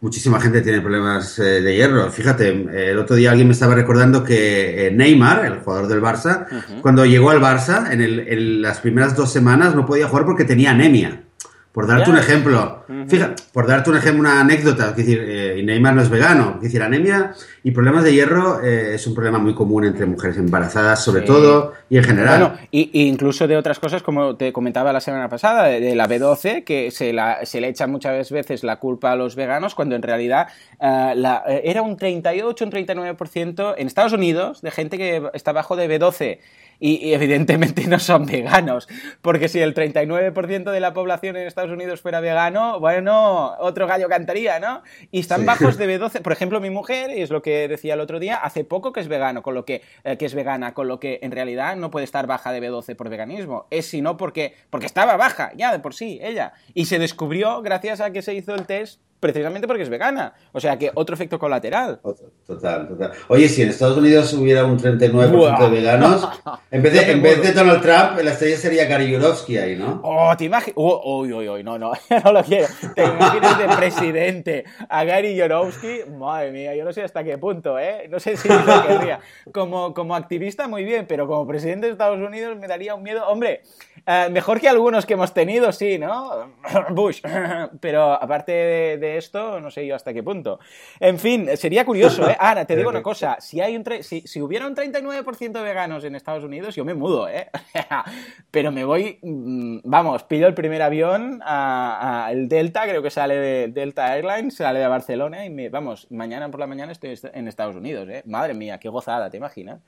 Muchísima 0.00 0.40
gente 0.40 0.62
tiene 0.62 0.80
problemas 0.80 1.40
eh, 1.40 1.60
de 1.60 1.74
hierro. 1.74 2.08
Fíjate, 2.10 2.90
el 2.90 2.98
otro 2.98 3.16
día 3.16 3.32
alguien 3.32 3.48
me 3.48 3.52
estaba 3.52 3.74
recordando 3.74 4.24
que 4.24 4.86
eh, 4.86 4.90
Neymar, 4.92 5.44
el 5.44 5.58
jugador 5.58 5.88
del 5.88 6.00
Barça, 6.00 6.46
cuando 6.80 7.04
llegó 7.04 7.30
al 7.30 7.40
Barça, 7.40 7.90
en, 7.90 8.00
en 8.00 8.62
las 8.62 8.78
primeras 8.78 9.14
dos 9.14 9.30
semanas 9.30 9.74
no 9.74 9.84
podía 9.84 10.08
jugar 10.08 10.24
porque 10.24 10.44
tenía 10.44 10.70
anemia. 10.70 11.24
Por 11.72 11.86
darte 11.86 12.10
un 12.10 12.18
ejemplo, 12.18 12.82
fíjate, 13.06 13.44
por 13.52 13.64
darte 13.64 13.90
un 13.90 13.96
ejemplo, 13.96 14.20
una 14.20 14.40
anécdota, 14.40 14.90
es 14.90 14.96
decir, 14.96 15.24
eh, 15.24 15.62
Neymar 15.64 15.94
no 15.94 16.02
es 16.02 16.10
vegano, 16.10 16.54
es 16.56 16.62
decir, 16.62 16.82
anemia 16.82 17.32
y 17.62 17.70
problemas 17.70 18.02
de 18.02 18.12
hierro 18.12 18.60
eh, 18.60 18.96
es 18.96 19.06
un 19.06 19.14
problema 19.14 19.38
muy 19.38 19.54
común 19.54 19.84
entre 19.84 20.04
mujeres 20.04 20.36
embarazadas, 20.36 21.04
sobre 21.04 21.22
todo, 21.22 21.74
y 21.88 21.98
en 21.98 22.02
general. 22.02 22.40
Bueno, 22.40 22.56
y, 22.72 23.06
incluso 23.06 23.46
de 23.46 23.56
otras 23.56 23.78
cosas, 23.78 24.02
como 24.02 24.34
te 24.34 24.52
comentaba 24.52 24.92
la 24.92 25.00
semana 25.00 25.28
pasada, 25.28 25.66
de, 25.66 25.94
la 25.94 26.08
B12, 26.08 26.64
que 26.64 26.90
se, 26.90 27.12
la, 27.12 27.46
se, 27.46 27.60
le 27.60 27.68
echa 27.68 27.86
muchas 27.86 28.32
veces 28.32 28.64
la 28.64 28.80
culpa 28.80 29.12
a 29.12 29.16
los 29.16 29.36
veganos, 29.36 29.76
cuando 29.76 29.94
en 29.94 30.02
realidad 30.02 30.48
eh, 30.80 31.12
la, 31.14 31.44
era 31.46 31.82
un 31.82 31.96
38, 31.96 32.64
un 32.64 32.72
39% 32.72 33.74
en 33.78 33.86
Estados 33.86 34.12
Unidos 34.12 34.60
de 34.60 34.72
gente 34.72 34.98
que 34.98 35.22
está 35.34 35.52
bajo 35.52 35.76
de 35.76 35.88
B12 35.88 36.38
y, 36.80 37.12
evidentemente 37.12 37.86
no 37.86 37.98
son 37.98 38.26
veganos, 38.26 38.88
porque 39.22 39.48
si 39.48 39.60
el 39.60 39.74
39% 39.74 40.70
de 40.70 40.80
la 40.80 40.92
población 40.92 41.36
en 41.36 41.46
Estados 41.46 41.70
Unidos 41.70 42.00
fuera 42.00 42.20
vegano, 42.20 42.80
bueno, 42.80 43.54
otro 43.58 43.86
gallo 43.86 44.08
cantaría, 44.08 44.58
¿no? 44.58 44.82
Y 45.10 45.20
están 45.20 45.44
bajos 45.44 45.76
de 45.76 45.86
B12, 46.00 46.22
por 46.22 46.32
ejemplo, 46.32 46.60
mi 46.60 46.70
mujer, 46.70 47.10
y 47.16 47.20
es 47.20 47.30
lo 47.30 47.42
que 47.42 47.68
decía 47.68 47.94
el 47.94 48.00
otro 48.00 48.18
día, 48.18 48.36
hace 48.36 48.64
poco 48.64 48.92
que 48.92 49.00
es 49.00 49.08
vegano, 49.08 49.42
con 49.42 49.54
lo 49.54 49.64
que, 49.64 49.82
eh, 50.04 50.16
que 50.16 50.24
es 50.24 50.34
vegana, 50.34 50.72
con 50.72 50.88
lo 50.88 50.98
que 50.98 51.20
en 51.22 51.30
realidad 51.30 51.76
no 51.76 51.90
puede 51.90 52.04
estar 52.04 52.26
baja 52.26 52.52
de 52.52 52.62
B12 52.62 52.96
por 52.96 53.10
veganismo, 53.10 53.66
es 53.70 53.86
sino 53.86 54.16
porque, 54.16 54.54
porque 54.70 54.86
estaba 54.86 55.16
baja, 55.16 55.52
ya 55.56 55.72
de 55.72 55.78
por 55.78 55.94
sí, 55.94 56.18
ella, 56.22 56.54
y 56.72 56.86
se 56.86 56.98
descubrió 56.98 57.60
gracias 57.60 58.00
a 58.00 58.10
que 58.10 58.22
se 58.22 58.34
hizo 58.34 58.54
el 58.54 58.66
test 58.66 59.00
precisamente 59.20 59.68
porque 59.68 59.82
es 59.82 59.88
vegana. 59.88 60.32
O 60.52 60.60
sea 60.60 60.78
que 60.78 60.90
otro 60.94 61.14
efecto 61.14 61.38
colateral. 61.38 62.00
Total, 62.46 62.88
total. 62.88 63.12
Oye, 63.28 63.48
si 63.48 63.62
en 63.62 63.68
Estados 63.68 63.98
Unidos 63.98 64.32
hubiera 64.32 64.64
un 64.64 64.78
39% 64.78 65.58
de 65.58 65.70
veganos, 65.70 66.28
en 66.70 66.82
vez 66.82 66.92
de, 66.92 67.12
en 67.12 67.22
vez 67.22 67.42
de 67.42 67.52
Donald 67.52 67.82
Trump, 67.82 68.24
la 68.24 68.32
estrella 68.32 68.56
sería 68.56 68.86
Gary 68.86 69.10
Yourofsky 69.10 69.58
ahí, 69.58 69.76
¿no? 69.76 70.00
Oh, 70.02 70.34
te 70.36 70.44
imaginas. 70.44 70.74
uy, 70.76 71.32
uy, 71.32 71.48
uy, 71.48 71.62
no, 71.62 71.78
no, 71.78 71.92
no 72.24 72.32
lo 72.32 72.42
quiero. 72.42 72.66
Te 72.94 73.04
imaginas 73.04 73.58
de 73.58 73.68
presidente 73.76 74.64
a 74.88 75.04
Gary 75.04 75.36
Yourofsky. 75.36 76.10
Madre 76.18 76.50
mía, 76.50 76.74
yo 76.74 76.84
no 76.84 76.92
sé 76.92 77.02
hasta 77.02 77.22
qué 77.22 77.38
punto, 77.38 77.78
¿eh? 77.78 78.08
No 78.10 78.18
sé 78.18 78.36
si 78.36 78.48
lo 78.48 78.82
querría. 78.86 79.20
Como, 79.52 79.92
como 79.94 80.16
activista, 80.16 80.66
muy 80.66 80.84
bien, 80.84 81.06
pero 81.06 81.26
como 81.26 81.46
presidente 81.46 81.86
de 81.86 81.92
Estados 81.92 82.18
Unidos 82.18 82.56
me 82.56 82.66
daría 82.66 82.94
un 82.94 83.02
miedo. 83.02 83.26
Hombre, 83.28 83.62
eh, 84.06 84.28
mejor 84.30 84.60
que 84.60 84.68
algunos 84.68 85.06
que 85.06 85.14
hemos 85.14 85.34
tenido, 85.34 85.72
sí, 85.72 85.98
¿no? 85.98 86.52
Bush. 86.90 87.20
Pero 87.80 88.12
aparte 88.12 88.52
de, 88.52 89.09
esto, 89.16 89.60
no 89.60 89.70
sé 89.70 89.86
yo 89.86 89.94
hasta 89.94 90.12
qué 90.12 90.22
punto. 90.22 90.60
En 90.98 91.18
fin, 91.18 91.48
sería 91.56 91.84
curioso, 91.84 92.28
¿eh? 92.28 92.36
Ahora, 92.38 92.64
te 92.64 92.76
digo 92.76 92.90
una 92.90 93.02
cosa. 93.02 93.36
Si, 93.40 93.60
hay 93.60 93.76
un 93.76 93.84
si, 94.02 94.22
si 94.22 94.40
hubiera 94.40 94.66
un 94.66 94.74
39% 94.74 95.52
de 95.52 95.62
veganos 95.62 96.04
en 96.04 96.14
Estados 96.14 96.44
Unidos, 96.44 96.74
yo 96.74 96.84
me 96.84 96.94
mudo, 96.94 97.28
¿eh? 97.28 97.50
Pero 98.50 98.72
me 98.72 98.84
voy, 98.84 99.18
mm, 99.22 99.78
vamos, 99.84 100.24
pido 100.24 100.46
el 100.46 100.54
primer 100.54 100.82
avión 100.82 101.40
a, 101.44 102.28
el 102.30 102.48
Delta, 102.48 102.84
creo 102.84 103.02
que 103.02 103.10
sale 103.10 103.36
de 103.36 103.68
Delta 103.68 104.16
Airlines, 104.16 104.56
sale 104.56 104.78
de 104.78 104.86
Barcelona 104.86 105.44
y 105.44 105.50
me, 105.50 105.68
vamos, 105.68 106.06
mañana 106.10 106.50
por 106.50 106.60
la 106.60 106.66
mañana 106.66 106.92
estoy 106.92 107.18
en 107.32 107.48
Estados 107.48 107.76
Unidos, 107.76 108.08
¿eh? 108.08 108.22
Madre 108.26 108.54
mía, 108.54 108.78
qué 108.78 108.88
gozada, 108.88 109.30
¿te 109.30 109.36
imaginas? 109.36 109.80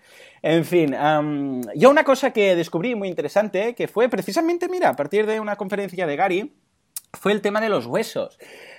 En 0.43 0.65
fin, 0.65 0.97
yo 1.75 1.91
una 1.91 2.05
cosa 2.05 2.33
que 2.33 2.57
descubrí 2.57 2.95
muy 2.95 3.09
interesante, 3.09 3.75
que 3.75 3.89
fue 3.89 4.09
precisamente, 4.09 4.69
mira, 4.69 4.91
a 4.91 4.97
partir 4.97 5.27
de 5.27 5.41
una 5.41 5.57
conferencia 5.57 6.07
de 6.07 6.17
Gary, 6.17 6.53
fue 7.13 7.33
el 7.33 7.41
tema 7.41 7.61
de 7.61 7.69
los 7.69 7.87
huesos. 7.87 8.39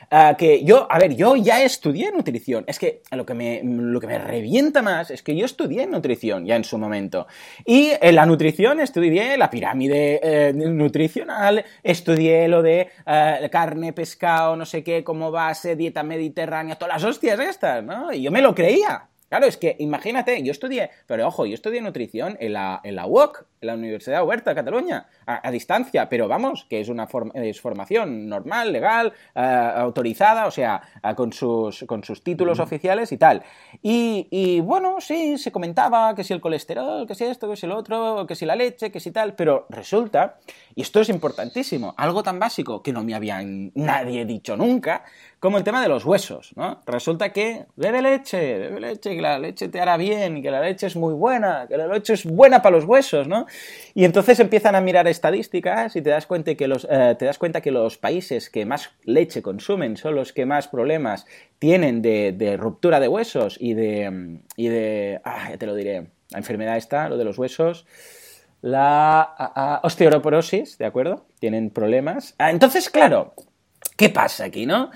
Ah, 0.10 0.36
que 0.38 0.64
yo, 0.64 0.88
a 0.90 1.00
ver, 1.00 1.16
yo 1.16 1.36
ya 1.36 1.64
estudié 1.64 2.12
nutrición. 2.12 2.64
Es 2.68 2.80
que 2.80 3.02
lo 3.12 3.26
que, 3.26 3.34
me, 3.34 3.62
lo 3.64 4.00
que 4.00 4.08
me 4.08 4.18
revienta 4.18 4.82
más 4.82 5.12
es 5.12 5.24
que 5.24 5.36
yo 5.36 5.46
estudié 5.46 5.88
nutrición 5.88 6.46
ya 6.46 6.56
en 6.56 6.64
su 6.64 6.78
momento. 6.78 7.28
Y 7.66 7.92
en 8.02 8.16
la 8.16 8.26
nutrición 8.26 8.80
estudié 8.80 9.38
la 9.38 9.50
pirámide 9.50 10.20
eh, 10.24 10.54
nutricional, 10.54 11.64
estudié 11.82 12.48
lo 12.48 12.62
de 12.62 12.90
eh, 13.06 13.50
carne, 13.52 13.94
pescado, 13.94 14.56
no 14.56 14.66
sé 14.66 14.84
qué, 14.84 15.04
como 15.04 15.32
base, 15.32 15.76
dieta 15.76 16.04
mediterránea, 16.04 16.76
todas 16.76 16.96
las 16.96 17.04
hostias 17.04 17.40
estas, 17.40 17.84
¿no? 17.84 18.14
Y 18.14 18.22
yo 18.22 18.32
me 18.32 18.42
lo 18.42 18.54
creía. 18.54 19.10
Claro, 19.34 19.48
es 19.48 19.58
que 19.58 19.76
imagínate, 19.80 20.44
yo 20.44 20.52
estudié, 20.52 20.92
pero 21.08 21.28
ojo, 21.28 21.48
yo 21.48 21.56
estudié 21.56 21.82
nutrición 21.82 22.38
en 22.40 22.54
la, 22.54 22.82
en 22.84 22.96
la 22.96 23.08
UOC, 23.08 23.48
en 23.62 23.68
la 23.68 23.74
Universidad 23.74 24.24
Huerta 24.24 24.52
de 24.52 24.56
Cataluña, 24.56 25.08
a, 25.26 25.50
distancia, 25.50 26.08
pero 26.08 26.28
vamos, 26.28 26.68
que 26.70 26.82
es 26.82 26.88
una 26.88 27.08
es 27.34 27.60
formación 27.60 28.30
normal, 28.30 28.72
legal, 28.72 29.12
eh, 29.34 29.72
autorizada, 29.76 30.46
o 30.46 30.52
sea, 30.52 30.82
con, 31.16 31.34
sus, 31.34 31.84
con 31.88 32.04
sus 32.04 32.24
títulos 32.24 32.60
oficiales 32.60 33.12
y 33.12 33.18
tal. 33.18 33.42
Y, 33.82 34.28
y, 34.30 34.60
bueno, 34.60 34.98
sí, 35.00 35.40
se 35.40 35.52
comentaba 35.52 36.14
que 36.14 36.24
si 36.24 36.34
el 36.34 36.42
colesterol, 36.42 37.08
que 37.08 37.16
si 37.16 37.24
esto, 37.24 37.50
que 37.50 37.56
si 37.56 37.66
lo 37.66 37.76
otro, 37.76 38.28
que 38.28 38.36
si 38.36 38.46
la 38.46 38.56
leche, 38.56 38.92
que 38.92 39.00
si 39.00 39.12
tal, 39.12 39.34
pero 39.34 39.66
resulta, 39.70 40.38
y 40.76 40.84
esto 40.84 41.00
es 41.00 41.10
importantísimo, 41.10 41.96
algo 41.98 42.22
tan 42.22 42.38
básico 42.38 42.84
que 42.84 42.94
no 42.94 43.04
me 43.04 43.16
había 43.16 43.42
nadie 43.44 44.26
dicho 44.26 44.56
nunca, 44.56 45.06
como 45.44 45.58
el 45.58 45.66
tema 45.66 45.82
de 45.82 45.90
los 45.90 46.06
huesos, 46.06 46.54
¿no? 46.56 46.82
Resulta 46.86 47.34
que 47.34 47.66
bebe 47.76 48.02
leche, 48.02 48.60
bebe 48.60 48.80
leche, 48.80 49.14
que 49.14 49.22
la 49.22 49.38
leche 49.38 49.68
te 49.68 49.82
hará 49.82 49.98
bien, 49.98 50.42
que 50.42 50.50
la 50.50 50.62
leche 50.62 50.88
es 50.88 50.96
muy 50.96 51.14
buena, 51.14 51.66
que 51.68 51.76
la 51.76 51.86
leche 51.86 52.14
es 52.14 52.24
buena 52.24 52.62
para 52.62 52.78
los 52.78 52.86
huesos, 52.86 53.28
¿no? 53.28 53.46
Y 53.94 54.06
entonces 54.06 54.40
empiezan 54.40 54.74
a 54.74 54.80
mirar 54.80 55.06
estadísticas 55.06 55.98
y 55.98 56.02
te 56.02 56.12
das 56.12 56.28
cuenta 56.28 56.56
que 56.56 56.70
los, 56.70 56.88
eh, 56.90 57.18
te 57.20 57.26
das 57.26 57.40
cuenta 57.40 57.60
que 57.60 57.72
los 57.72 57.98
países 57.98 58.50
que 58.50 58.66
más 58.66 58.92
leche 59.04 59.42
consumen 59.42 59.98
son 59.98 60.16
los 60.16 60.32
que 60.32 60.46
más 60.46 60.70
problemas 60.70 61.26
tienen 61.60 62.02
de, 62.02 62.56
ruptura 62.58 63.02
de 63.02 63.10
huesos 63.10 63.58
y 63.60 63.74
de, 63.74 64.40
y 64.56 64.70
de, 64.70 65.20
ah, 65.26 65.50
ya 65.50 65.58
te 65.58 65.66
lo 65.66 65.76
diré, 65.76 66.08
la 66.30 66.38
enfermedad 66.38 66.78
está, 66.78 67.10
lo 67.10 67.18
de 67.18 67.26
los 67.26 67.38
huesos, 67.38 67.86
la 68.62 69.82
osteoporosis, 69.84 70.78
¿de 70.78 70.86
acuerdo? 70.86 71.26
Tienen 71.42 71.70
problemas. 71.70 72.34
Ah, 72.38 72.50
entonces, 72.50 72.90
claro, 72.90 73.34
¿qué 73.98 74.08
pasa 74.08 74.46
aquí, 74.46 74.66
no? 74.66 74.90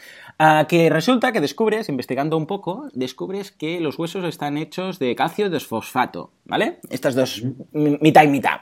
Que 0.68 0.90
resulta 0.90 1.32
que 1.32 1.42
descubres, 1.42 1.90
investigando 1.90 2.38
un 2.38 2.46
poco, 2.46 2.88
descubres 2.94 3.52
que 3.52 3.80
los 3.80 3.98
huesos 3.98 4.24
están 4.26 4.58
hechos 4.58 5.00
de 5.00 5.16
calcio 5.16 5.50
desfosfato, 5.50 6.32
¿vale? 6.46 6.80
Estas 6.90 7.16
dos, 7.16 7.44
mitad 7.72 8.24
y 8.24 8.28
mitad. 8.28 8.62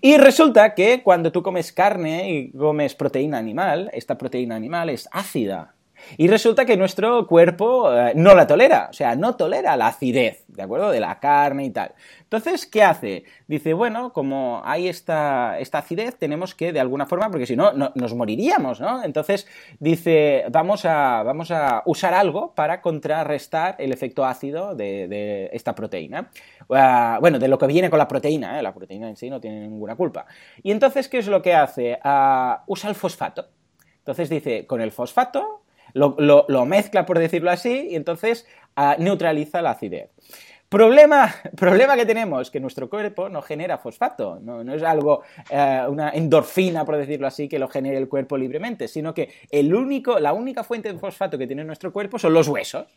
Y 0.00 0.16
resulta 0.18 0.74
que 0.74 1.02
cuando 1.02 1.32
tú 1.32 1.42
comes 1.42 1.72
carne 1.72 2.30
y 2.30 2.52
comes 2.52 2.94
proteína 2.94 3.38
animal, 3.38 3.90
esta 3.94 4.18
proteína 4.18 4.56
animal 4.56 4.90
es 4.90 5.08
ácida, 5.12 5.74
y 6.16 6.28
resulta 6.28 6.64
que 6.64 6.76
nuestro 6.76 7.26
cuerpo 7.26 7.92
eh, 7.92 8.12
no 8.14 8.34
la 8.34 8.46
tolera, 8.46 8.88
o 8.90 8.92
sea, 8.92 9.16
no 9.16 9.36
tolera 9.36 9.76
la 9.76 9.88
acidez, 9.88 10.44
¿de 10.48 10.62
acuerdo? 10.62 10.90
De 10.90 11.00
la 11.00 11.18
carne 11.20 11.64
y 11.64 11.70
tal. 11.70 11.94
Entonces, 12.22 12.66
¿qué 12.66 12.82
hace? 12.82 13.24
Dice, 13.46 13.74
bueno, 13.74 14.12
como 14.12 14.60
hay 14.64 14.88
esta, 14.88 15.58
esta 15.60 15.78
acidez, 15.78 16.16
tenemos 16.18 16.54
que, 16.54 16.72
de 16.72 16.80
alguna 16.80 17.06
forma, 17.06 17.30
porque 17.30 17.46
si 17.46 17.54
no, 17.54 17.72
nos 17.72 18.14
moriríamos, 18.14 18.80
¿no? 18.80 19.04
Entonces, 19.04 19.46
dice, 19.78 20.44
vamos 20.50 20.84
a, 20.84 21.22
vamos 21.22 21.50
a 21.50 21.82
usar 21.86 22.12
algo 22.12 22.54
para 22.54 22.80
contrarrestar 22.80 23.76
el 23.78 23.92
efecto 23.92 24.24
ácido 24.24 24.74
de, 24.74 25.48
esta 25.52 25.74
proteína. 25.74 26.30
Ah, 26.70 27.18
bueno, 27.20 27.38
de 27.38 27.48
lo 27.48 27.58
que 27.58 27.66
viene 27.66 27.90
con 27.90 27.98
la 27.98 28.08
proteína, 28.08 28.58
¿eh? 28.58 28.62
la 28.62 28.74
proteína 28.74 29.08
en 29.08 29.16
sí 29.16 29.30
no 29.30 29.40
tiene 29.40 29.60
ninguna 29.60 29.94
culpa. 29.94 30.26
Y 30.62 30.72
entonces, 30.72 31.08
¿qué 31.08 31.18
es 31.18 31.28
lo 31.28 31.42
que 31.42 31.54
hace? 31.54 31.98
Ah, 32.02 32.64
usa 32.66 32.90
el 32.90 32.96
fosfato. 32.96 33.46
Entonces 33.98 34.28
dice, 34.28 34.66
con 34.66 34.80
el 34.80 34.92
fosfato 34.92 35.63
lo, 35.94 36.66
mezcla, 36.66 37.06
por 37.06 37.18
decirlo 37.18 37.50
así, 37.50 37.88
y 37.90 37.96
entonces 37.96 38.46
ah, 38.76 38.96
neutraliza 38.98 39.62
la 39.62 39.70
acidez. 39.70 40.10
Problema, 40.74 41.32
problema 41.56 41.94
que 41.94 42.04
tenemos, 42.04 42.50
que 42.50 42.58
nuestro 42.58 42.90
cuerpo 42.90 43.28
no 43.28 43.42
genera 43.42 43.78
fosfato, 43.78 44.40
no, 44.42 44.60
es 44.74 44.82
algo, 44.82 45.22
eh, 45.48 45.84
una 45.88 46.10
endorfina, 46.10 46.84
por 46.84 46.96
decirlo 46.96 47.28
así, 47.28 47.48
que 47.48 47.60
lo 47.60 47.68
genere 47.68 47.96
el 47.96 48.08
cuerpo 48.08 48.36
libremente, 48.36 48.88
sino 48.88 49.14
que 49.14 49.32
el 49.52 49.72
único, 49.72 50.18
la 50.18 50.32
única 50.32 50.64
fuente 50.64 50.92
de 50.92 50.98
fosfato 50.98 51.38
que 51.38 51.46
tiene 51.46 51.62
nuestro 51.62 51.92
cuerpo 51.92 52.18
son 52.18 52.34
los 52.34 52.48
huesos. 52.48 52.88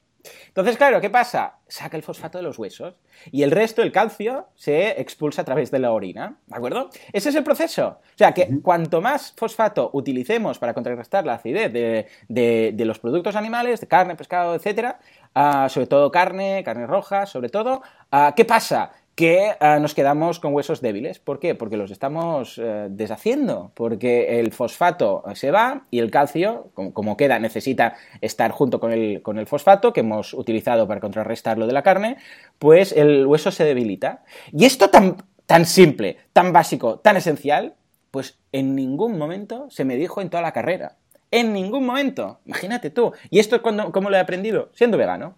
Entonces, 0.48 0.76
claro, 0.76 1.00
¿qué 1.00 1.12
pasa? 1.12 1.60
Saca 1.68 1.96
el 1.96 2.04
fosfato 2.04 2.40
de 2.40 2.44
los 2.44 2.58
huesos 2.58 2.96
y 3.32 3.44
el 3.44 3.52
resto, 3.52 3.84
el 3.84 3.92
calcio, 3.92 4.48
se 4.56 5.00
expulsa 5.00 5.44
a 5.44 5.46
través 5.46 5.70
de 5.70 5.78
la 5.78 5.92
orina, 5.92 6.40
¿de 6.48 6.56
acuerdo? 6.56 6.90
Ese 7.14 7.30
es 7.30 7.36
el 7.36 7.44
proceso. 7.44 8.00
O 8.02 8.18
sea, 8.18 8.34
que 8.34 8.50
cuanto 8.64 9.00
más 9.02 9.34
fosfato 9.38 9.92
utilicemos 9.94 10.58
para 10.58 10.74
contrarrestar 10.74 11.26
la 11.26 11.36
acidez 11.36 11.72
de, 11.72 12.08
de 12.28 12.86
los 12.86 12.98
productos 12.98 13.36
animales, 13.36 13.80
de 13.80 13.88
carne, 13.88 14.16
pescado, 14.16 14.56
etcétera, 14.56 15.00
Ah, 15.40 15.68
sobre 15.70 15.86
todo 15.86 16.12
carne, 16.12 16.64
carne 16.66 16.88
roja, 16.88 17.28
sobre 17.28 17.50
todo. 17.50 17.67
Ah, 18.12 18.34
¿Qué 18.36 18.46
pasa? 18.46 18.92
que 19.18 19.56
ah, 19.60 19.80
nos 19.80 19.96
quedamos 19.96 20.40
con 20.40 20.54
huesos 20.54 20.80
débiles. 20.80 21.18
¿Por 21.18 21.40
qué? 21.40 21.56
Porque 21.56 21.76
los 21.76 21.90
estamos 21.90 22.60
eh, 22.60 22.86
deshaciendo, 22.88 23.72
porque 23.74 24.40
el 24.40 24.52
fosfato 24.52 25.24
se 25.34 25.50
va 25.50 25.88
y 25.90 25.98
el 25.98 26.12
calcio, 26.12 26.70
como, 26.76 27.18
queda, 27.18 27.40
necesita 27.40 27.96
estar 28.22 28.52
junto 28.52 28.80
con 28.80 28.92
el, 28.92 29.24
con 29.24 29.40
el, 29.40 29.48
fosfato 29.48 29.92
que 29.92 30.02
hemos 30.02 30.36
utilizado 30.36 30.88
para 30.88 31.02
contrarrestar 31.02 31.58
lo 31.58 31.66
de 31.66 31.74
la 31.74 31.82
carne, 31.82 32.18
pues 32.60 32.92
el 32.92 33.26
hueso 33.26 33.50
se 33.50 33.64
debilita. 33.64 34.24
Y 34.52 34.66
esto 34.66 34.92
tan, 34.92 35.18
tan 35.48 35.66
simple, 35.66 36.18
tan 36.32 36.54
básico, 36.54 37.00
tan 37.00 37.18
esencial, 37.18 37.74
pues 38.12 38.38
en 38.52 38.76
ningún 38.76 39.18
momento 39.18 39.66
se 39.72 39.84
me 39.84 39.96
dijo 39.96 40.22
en 40.22 40.30
toda 40.30 40.44
la 40.44 40.54
carrera. 40.54 40.98
En 41.32 41.54
ningún 41.54 41.88
momento. 41.88 42.40
Imagínate 42.46 42.92
tú. 42.92 43.14
¿Y 43.32 43.40
esto 43.40 43.56
es 43.56 43.62
cuando, 43.64 43.92
cómo 43.92 44.12
lo 44.12 44.16
he 44.16 44.20
aprendido? 44.20 44.70
Siendo 44.74 44.96
vegano. 45.00 45.38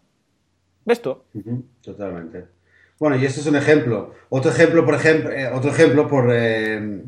¿Ves 0.90 1.04
tú? 1.04 1.16
totalmente. 1.84 2.46
Bueno, 2.98 3.16
y 3.16 3.24
este 3.24 3.42
es 3.42 3.46
un 3.46 3.56
ejemplo. 3.56 4.16
Otro 4.30 4.50
ejemplo, 4.50 4.84
por 4.84 4.96
ejemplo, 4.96 5.32
eh, 5.32 5.48
otro 5.54 5.70
ejemplo 5.70 6.08
por, 6.08 6.32
eh, 6.34 7.04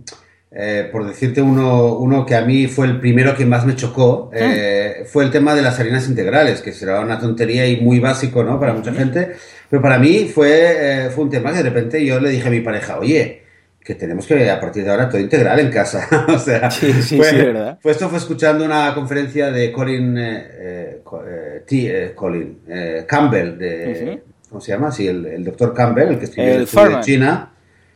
eh, 0.52 0.88
por 0.92 1.08
decirte 1.08 1.42
uno, 1.42 1.96
uno 1.96 2.24
que 2.24 2.36
a 2.36 2.46
mí 2.46 2.68
fue 2.68 2.86
el 2.86 3.00
primero 3.00 3.36
que 3.36 3.44
más 3.44 3.66
me 3.66 3.76
chocó, 3.76 4.30
ah. 4.40 5.04
fue 5.08 5.24
el 5.24 5.32
tema 5.32 5.56
de 5.56 5.64
las 5.64 5.80
harinas 5.80 6.08
integrales, 6.08 6.62
que 6.62 6.74
será 6.74 7.00
una 7.00 7.18
tontería 7.18 7.66
y 7.66 7.82
muy 7.82 8.00
básico, 8.00 8.44
¿no? 8.44 8.60
Para 8.60 8.76
mucha 8.76 8.94
gente. 8.94 9.32
Pero 9.68 9.82
para 9.82 9.98
mí 9.98 10.30
fue, 10.32 11.10
fue 11.16 11.24
un 11.24 11.32
tema 11.32 11.52
que 11.52 11.58
de 11.58 11.64
repente 11.64 12.06
yo 12.06 12.20
le 12.20 12.30
dije 12.30 12.50
a 12.50 12.52
mi 12.52 12.62
pareja, 12.62 13.00
oye, 13.00 13.41
que 13.84 13.96
tenemos 13.96 14.28
que 14.28 14.50
a 14.50 14.60
partir 14.60 14.84
de 14.84 14.92
ahora 14.92 15.10
todo 15.10 15.20
integral 15.20 15.60
en 15.60 15.72
casa. 15.72 16.08
o 16.28 16.38
sea, 16.38 16.70
sí, 16.70 16.94
sí, 17.02 17.18
fue, 17.18 17.30
sí, 17.30 17.36
¿verdad? 17.38 17.80
Fue 17.82 17.92
esto 17.92 18.10
fue 18.10 18.20
escuchando 18.20 18.64
una 18.64 18.94
conferencia 18.94 19.52
de 19.52 19.72
Colin, 19.72 20.18
eh, 20.18 21.02
eh, 21.10 21.64
eh 21.70 22.12
Colin 22.16 22.60
Campbell, 23.08 23.58
de, 23.58 24.22
¿cómo 24.50 24.62
se 24.62 24.72
llama? 24.72 24.92
Sí, 24.92 25.08
el, 25.08 25.44
doctor 25.44 25.74
Campbell, 25.74 26.10
el 26.10 26.20
que 26.20 26.26
estudió 26.26 26.54
el, 26.54 26.62
estudio 26.64 26.98
de 26.98 27.04
China, 27.04 27.54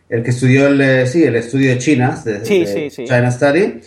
el 0.09 0.23
que 0.23 0.29
estudió 0.31 0.67
el, 0.67 1.07
sí, 1.07 1.23
el 1.23 1.35
estudio 1.35 1.69
de 1.71 1.77
China, 1.77 2.21
de, 2.23 2.39
de 2.39 2.89
China 2.89 3.31
Study. 3.31 3.81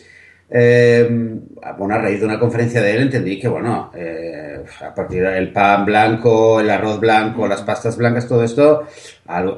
Bueno, 1.77 1.95
a 1.95 1.99
raíz 1.99 2.21
de 2.21 2.27
una 2.27 2.39
conferencia 2.39 2.81
de 2.81 2.95
él 2.95 3.03
entendí 3.03 3.39
que, 3.39 3.49
bueno, 3.49 3.91
a 4.81 4.95
partir 4.95 5.23
del 5.23 5.53
pan 5.53 5.85
blanco, 5.85 6.61
el 6.61 6.71
arroz 6.71 7.01
blanco, 7.01 7.47
las 7.47 7.63
pastas 7.63 7.97
blancas, 7.97 8.29
todo 8.29 8.43
esto, 8.45 8.87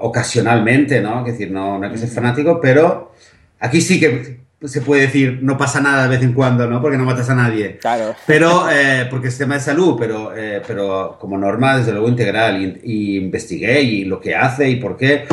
ocasionalmente, 0.01 1.01
¿no? 1.01 1.21
Es 1.21 1.33
decir, 1.33 1.51
no, 1.51 1.79
no 1.79 1.87
hay 1.87 1.93
que 1.93 1.99
ser 1.99 2.09
fanático, 2.09 2.61
pero 2.61 3.13
aquí 3.59 3.81
sí 3.81 4.01
que 4.01 4.41
se 4.65 4.83
puede 4.83 5.03
decir 5.03 5.39
no 5.43 5.57
pasa 5.57 5.81
nada 5.81 6.03
de 6.03 6.09
vez 6.11 6.23
en 6.23 6.35
cuando, 6.35 6.67
¿no? 6.67 6.83
Porque 6.83 6.99
no 6.99 7.05
matas 7.05 7.31
a 7.31 7.35
nadie. 7.35 7.79
Claro. 7.79 8.15
Pero, 8.27 8.71
eh, 8.71 9.07
porque 9.09 9.29
es 9.29 9.39
tema 9.39 9.55
de 9.55 9.61
salud, 9.61 9.97
pero, 9.99 10.37
eh, 10.37 10.63
pero 10.67 11.17
como 11.19 11.39
norma, 11.39 11.79
desde 11.79 11.93
luego 11.93 12.09
integral. 12.09 12.81
Y, 12.83 13.17
investigué 13.17 13.83
y 13.83 14.05
lo 14.05 14.21
que 14.21 14.35
hace 14.35 14.69
y 14.69 14.77
por 14.77 14.97
qué. 14.97 15.25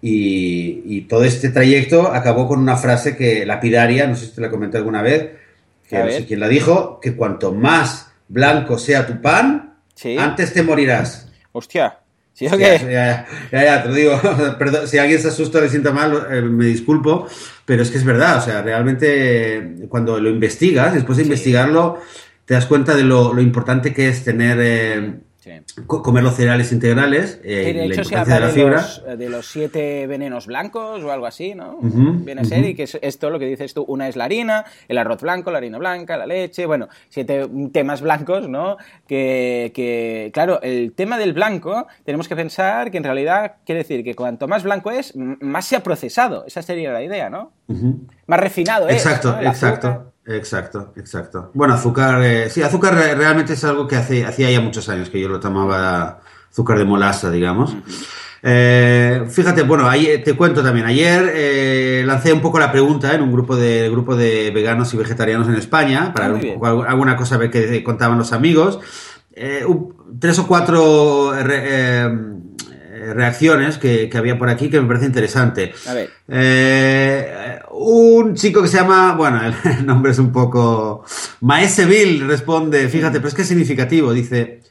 Y, 0.00 1.00
todo 1.08 1.24
este 1.24 1.50
trayecto 1.50 2.12
acabó 2.12 2.48
con 2.48 2.58
una 2.58 2.76
frase 2.76 3.16
que 3.16 3.46
lapidaria, 3.46 4.06
no 4.06 4.16
sé 4.16 4.26
si 4.26 4.34
te 4.34 4.40
la 4.40 4.50
comenté 4.50 4.76
alguna 4.76 5.02
vez, 5.02 5.30
que 5.88 5.98
no 5.98 6.10
sé 6.10 6.26
quién 6.26 6.40
la 6.40 6.48
dijo, 6.48 7.00
que 7.00 7.14
cuanto 7.14 7.52
más 7.52 8.12
blanco 8.28 8.78
sea 8.78 9.06
tu 9.06 9.20
pan, 9.20 9.78
antes 10.18 10.52
te 10.52 10.62
morirás. 10.62 11.30
Hostia. 11.52 11.98
¿Sí 12.32 12.46
o 12.46 12.58
qué? 12.58 12.78
Ya, 12.90 13.26
ya, 13.50 13.82
te 13.82 13.88
lo 13.88 13.94
digo. 13.94 14.20
Perdón, 14.58 14.86
si 14.86 14.98
alguien 14.98 15.18
se 15.18 15.28
asusta 15.28 15.56
o 15.56 15.62
le 15.62 15.70
sienta 15.70 15.90
mal, 15.90 16.26
eh, 16.30 16.42
me 16.42 16.66
disculpo, 16.66 17.26
pero 17.64 17.82
es 17.82 17.90
que 17.90 17.96
es 17.96 18.04
verdad. 18.04 18.36
O 18.36 18.40
sea, 18.42 18.60
realmente 18.60 19.86
cuando 19.88 20.20
lo 20.20 20.28
investigas, 20.28 20.92
después 20.92 21.16
de 21.16 21.24
investigarlo, 21.24 21.98
te 22.44 22.52
das 22.52 22.66
cuenta 22.66 22.94
de 22.94 23.04
lo, 23.04 23.32
lo 23.32 23.40
importante 23.40 23.94
que 23.94 24.08
es 24.08 24.22
tener 24.22 24.58
eh, 24.60 25.14
Comer 25.86 26.22
los 26.22 26.34
cereales 26.34 26.72
integrales. 26.72 27.40
Eh, 27.44 27.72
de 27.72 27.86
hecho, 27.86 28.04
se 28.04 28.16
habla 28.16 28.34
de, 28.34 28.40
la 28.40 28.48
fibra. 28.48 28.76
Los, 28.76 29.18
de 29.18 29.28
los 29.28 29.46
siete 29.46 30.06
venenos 30.06 30.46
blancos 30.46 31.02
o 31.02 31.12
algo 31.12 31.26
así, 31.26 31.54
¿no? 31.54 31.78
Viene 31.80 32.40
a 32.40 32.44
ser, 32.44 32.64
y 32.64 32.74
que 32.74 32.84
es 32.84 32.98
esto 33.00 33.30
lo 33.30 33.38
que 33.38 33.46
dices 33.46 33.72
tú: 33.72 33.84
una 33.86 34.08
es 34.08 34.16
la 34.16 34.24
harina, 34.24 34.64
el 34.88 34.98
arroz 34.98 35.20
blanco, 35.20 35.50
la 35.50 35.58
harina 35.58 35.78
blanca, 35.78 36.16
la 36.16 36.26
leche, 36.26 36.66
bueno, 36.66 36.88
siete 37.08 37.48
temas 37.72 38.00
blancos, 38.00 38.48
¿no? 38.48 38.76
Que, 39.06 39.70
que, 39.74 40.30
claro, 40.32 40.60
el 40.62 40.92
tema 40.94 41.18
del 41.18 41.32
blanco, 41.32 41.86
tenemos 42.04 42.28
que 42.28 42.36
pensar 42.36 42.90
que 42.90 42.98
en 42.98 43.04
realidad 43.04 43.56
quiere 43.64 43.80
decir 43.80 44.02
que 44.02 44.14
cuanto 44.14 44.48
más 44.48 44.64
blanco 44.64 44.90
es, 44.90 45.14
más 45.14 45.66
se 45.66 45.76
ha 45.76 45.82
procesado. 45.82 46.44
Esa 46.46 46.62
sería 46.62 46.92
la 46.92 47.02
idea, 47.02 47.30
¿no? 47.30 47.52
Más 48.26 48.40
refinado 48.40 48.88
es. 48.88 48.96
Exacto, 48.96 49.38
exacto. 49.40 50.12
Exacto, 50.26 50.92
exacto. 50.96 51.50
Bueno, 51.54 51.74
azúcar, 51.74 52.20
eh, 52.24 52.50
sí, 52.50 52.60
azúcar 52.60 52.94
realmente 52.94 53.52
es 53.52 53.64
algo 53.64 53.86
que 53.86 53.94
hace, 53.94 54.24
hacía 54.24 54.50
ya 54.50 54.60
muchos 54.60 54.88
años 54.88 55.08
que 55.08 55.20
yo 55.20 55.28
lo 55.28 55.38
tomaba 55.38 56.20
azúcar 56.50 56.78
de 56.78 56.84
molaza, 56.84 57.30
digamos. 57.30 57.76
Eh, 58.42 59.24
fíjate, 59.28 59.62
bueno, 59.62 59.88
ahí 59.88 60.22
te 60.24 60.34
cuento 60.34 60.64
también. 60.64 60.86
Ayer 60.86 61.30
eh, 61.32 62.02
lancé 62.04 62.32
un 62.32 62.40
poco 62.40 62.58
la 62.58 62.72
pregunta 62.72 63.14
en 63.14 63.22
un 63.22 63.32
grupo 63.32 63.56
de 63.56 63.88
grupo 63.88 64.16
de 64.16 64.50
veganos 64.50 64.92
y 64.94 64.96
vegetarianos 64.96 65.48
en 65.48 65.54
España 65.54 66.12
para 66.12 66.28
ver 66.28 66.44
un 66.44 66.54
poco 66.54 66.82
alguna 66.82 67.16
cosa 67.16 67.36
ver 67.36 67.50
qué 67.50 67.84
contaban 67.84 68.18
los 68.18 68.32
amigos. 68.32 68.80
tres 70.18 70.38
o 70.38 70.46
cuatro 70.46 71.34
reacciones 73.14 73.78
que, 73.78 74.10
había 74.14 74.38
por 74.38 74.48
aquí 74.48 74.68
que 74.68 74.80
me 74.80 74.88
parece 74.88 75.06
interesante. 75.06 75.72
A 75.86 75.94
ver. 75.94 77.62
un 77.70 78.34
chico 78.34 78.62
que 78.62 78.68
se 78.68 78.78
llama, 78.78 79.14
bueno, 79.14 79.40
el 79.44 79.84
nombre 79.86 80.12
es 80.12 80.18
un 80.18 80.32
poco... 80.32 81.04
Maese 81.40 81.86
Bill 81.86 82.26
responde, 82.26 82.88
fíjate, 82.88 83.18
pero 83.18 83.28
es 83.28 83.34
que 83.34 83.42
es 83.42 83.48
significativo, 83.48 84.12
dice, 84.12 84.62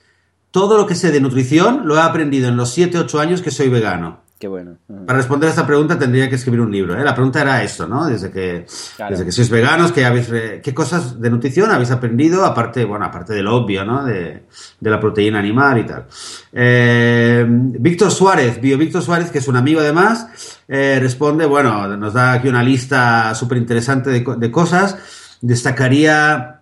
todo 0.51 0.77
lo 0.77 0.85
que 0.87 0.95
sé 0.95 1.11
de 1.11 1.19
nutrición 1.19 1.81
lo 1.85 1.97
he 1.97 2.01
aprendido 2.01 2.47
en 2.49 2.57
los 2.57 2.77
7-8 2.77 3.19
años 3.19 3.41
que 3.41 3.51
soy 3.51 3.69
vegano. 3.69 4.24
Qué 4.37 4.49
bueno. 4.49 4.77
Para 5.05 5.17
responder 5.17 5.47
a 5.47 5.51
esta 5.51 5.65
pregunta 5.65 5.97
tendría 5.97 6.27
que 6.27 6.35
escribir 6.35 6.59
un 6.59 6.69
libro. 6.69 6.99
¿eh? 6.99 7.05
La 7.05 7.15
pregunta 7.15 7.41
era 7.41 7.63
esto, 7.63 7.87
¿no? 7.87 8.05
Desde 8.05 8.31
que, 8.31 8.65
desde 9.09 9.23
que 9.23 9.31
sois 9.31 9.49
veganos, 9.49 9.93
¿qué, 9.93 10.03
habéis, 10.03 10.27
¿qué 10.61 10.73
cosas 10.73 11.21
de 11.21 11.29
nutrición 11.29 11.71
habéis 11.71 11.91
aprendido? 11.91 12.43
Aparte, 12.43 12.83
bueno, 12.83 13.05
aparte 13.05 13.33
del 13.33 13.47
obvio, 13.47 13.85
¿no? 13.85 14.03
De, 14.03 14.43
la 14.81 14.99
proteína 14.99 15.39
animal 15.39 15.77
y 15.77 15.85
tal. 15.85 16.05
Eh, 16.51 17.45
Víctor 17.47 18.11
Suárez, 18.11 18.59
Bio 18.59 18.77
Víctor 18.77 19.01
Suárez, 19.01 19.31
que 19.31 19.37
es 19.37 19.47
un 19.47 19.55
amigo 19.55 19.79
además, 19.79 20.27
eh, 20.67 20.97
responde, 21.01 21.45
bueno, 21.45 21.95
nos 21.95 22.13
da 22.13 22.33
aquí 22.33 22.49
una 22.49 22.61
lista 22.61 23.33
súper 23.35 23.57
interesante 23.57 24.09
de, 24.09 24.25
de 24.37 24.51
cosas. 24.51 24.97
Destacaría, 25.39 26.59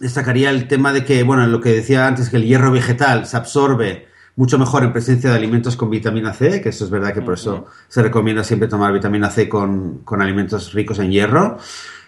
destacaría 0.00 0.48
el 0.48 0.66
tema 0.66 0.94
de 0.94 1.04
que, 1.04 1.22
bueno, 1.24 1.46
lo 1.46 1.60
que 1.60 1.74
decía 1.74 2.06
antes, 2.06 2.30
que 2.30 2.38
el 2.38 2.46
hierro 2.46 2.72
vegetal 2.72 3.26
se 3.26 3.36
absorbe 3.36 4.11
mucho 4.36 4.58
mejor 4.58 4.84
en 4.84 4.92
presencia 4.92 5.30
de 5.30 5.36
alimentos 5.36 5.76
con 5.76 5.90
vitamina 5.90 6.32
C, 6.32 6.60
que 6.60 6.70
eso 6.70 6.84
es 6.84 6.90
verdad 6.90 7.12
que 7.12 7.22
por 7.22 7.34
eso 7.34 7.66
se 7.88 8.02
recomienda 8.02 8.44
siempre 8.44 8.68
tomar 8.68 8.92
vitamina 8.92 9.30
C 9.30 9.48
con, 9.48 9.98
con 10.04 10.22
alimentos 10.22 10.72
ricos 10.72 10.98
en 10.98 11.10
hierro. 11.10 11.58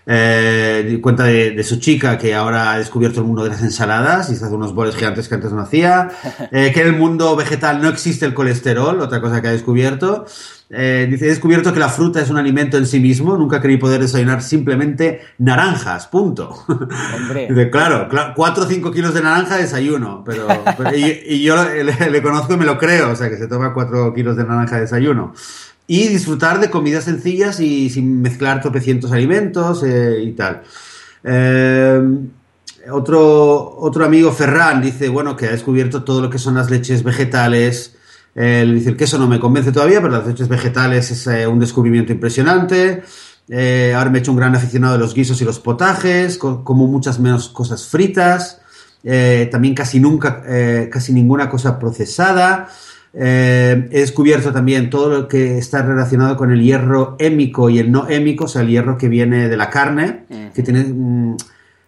Eh, 0.06 0.98
cuenta 1.02 1.24
de, 1.24 1.62
su 1.64 1.78
chica 1.78 2.18
que 2.18 2.34
ahora 2.34 2.72
ha 2.72 2.78
descubierto 2.78 3.20
el 3.20 3.26
mundo 3.26 3.42
de 3.42 3.50
las 3.50 3.62
ensaladas 3.62 4.28
y 4.30 4.36
se 4.36 4.44
hace 4.44 4.54
unos 4.54 4.74
boles 4.74 4.96
gigantes 4.96 5.28
que 5.28 5.34
antes 5.34 5.52
no 5.52 5.60
hacía. 5.60 6.10
Eh, 6.50 6.72
que 6.72 6.82
en 6.82 6.88
el 6.88 6.92
mundo 6.92 7.34
vegetal 7.36 7.80
no 7.80 7.88
existe 7.88 8.26
el 8.26 8.34
colesterol, 8.34 9.00
otra 9.00 9.20
cosa 9.20 9.40
que 9.40 9.48
ha 9.48 9.52
descubierto. 9.52 10.26
Eh, 10.70 11.06
dice, 11.10 11.26
he 11.26 11.28
descubierto 11.28 11.72
que 11.72 11.78
la 11.78 11.88
fruta 11.88 12.20
es 12.20 12.30
un 12.30 12.36
alimento 12.36 12.76
en 12.76 12.86
sí 12.86 12.98
mismo, 12.98 13.36
nunca 13.36 13.60
creí 13.60 13.76
poder 13.76 14.00
desayunar 14.00 14.42
simplemente 14.42 15.20
naranjas, 15.38 16.06
punto. 16.08 16.64
Dice, 17.48 17.70
claro, 17.70 18.08
4 18.34 18.64
o 18.64 18.66
5 18.66 18.90
kilos 18.90 19.14
de 19.14 19.22
naranja 19.22 19.56
desayuno, 19.56 20.24
pero, 20.24 20.48
y, 20.94 21.42
yo 21.42 21.56
le, 21.64 22.22
conozco 22.22 22.54
y 22.54 22.56
me 22.56 22.64
lo 22.64 22.78
creo, 22.78 23.10
o 23.10 23.16
sea 23.16 23.28
que 23.28 23.36
se 23.36 23.46
toma 23.46 23.74
4 23.74 24.14
kilos 24.14 24.36
de 24.36 24.44
naranja 24.44 24.80
desayuno. 24.80 25.34
Y 25.86 26.08
disfrutar 26.08 26.60
de 26.60 26.70
comidas 26.70 27.04
sencillas 27.04 27.60
y 27.60 27.90
sin 27.90 28.22
mezclar 28.22 28.62
tropecientos 28.62 29.12
alimentos 29.12 29.82
eh, 29.82 30.22
y 30.22 30.32
tal. 30.32 30.62
Eh, 31.22 32.00
otro, 32.90 33.76
otro 33.78 34.04
amigo 34.04 34.32
Ferran 34.32 34.82
dice, 34.82 35.08
bueno, 35.08 35.36
que 35.36 35.46
ha 35.46 35.50
descubierto 35.50 36.04
todo 36.04 36.20
lo 36.20 36.30
que 36.30 36.38
son 36.38 36.54
las 36.54 36.70
leches 36.70 37.02
vegetales, 37.02 37.96
el, 38.34 38.74
dice, 38.74 38.90
el 38.90 38.96
queso 38.96 39.18
no 39.18 39.28
me 39.28 39.38
convence 39.38 39.72
todavía, 39.72 40.00
pero 40.00 40.12
las 40.12 40.26
leches 40.26 40.48
vegetales 40.48 41.10
es 41.10 41.26
eh, 41.26 41.46
un 41.46 41.60
descubrimiento 41.60 42.12
impresionante. 42.12 43.02
Eh, 43.48 43.92
ahora 43.96 44.10
me 44.10 44.18
he 44.18 44.20
hecho 44.20 44.32
un 44.32 44.38
gran 44.38 44.54
aficionado 44.54 44.94
de 44.94 44.98
los 44.98 45.14
guisos 45.14 45.40
y 45.40 45.44
los 45.44 45.60
potajes, 45.60 46.38
como 46.38 46.86
muchas 46.86 47.20
menos 47.20 47.48
cosas 47.48 47.86
fritas. 47.86 48.60
Eh, 49.04 49.48
también 49.52 49.74
casi 49.74 50.00
nunca, 50.00 50.42
casi 50.90 51.12
ninguna 51.12 51.48
cosa 51.48 51.78
procesada. 51.78 52.68
He 53.16 53.88
descubierto 53.90 54.52
también 54.52 54.90
todo 54.90 55.08
lo 55.08 55.28
que 55.28 55.58
está 55.58 55.82
relacionado 55.82 56.36
con 56.36 56.50
el 56.50 56.62
hierro 56.62 57.16
hémico 57.18 57.70
y 57.70 57.78
el 57.78 57.92
no 57.92 58.08
hémico, 58.08 58.44
o 58.44 58.48
sea, 58.48 58.62
el 58.62 58.68
hierro 58.68 58.98
que 58.98 59.08
viene 59.08 59.48
de 59.48 59.56
la 59.56 59.70
carne, 59.70 60.24
que 60.54 60.62
tiene... 60.62 60.84
Mm, 60.84 61.36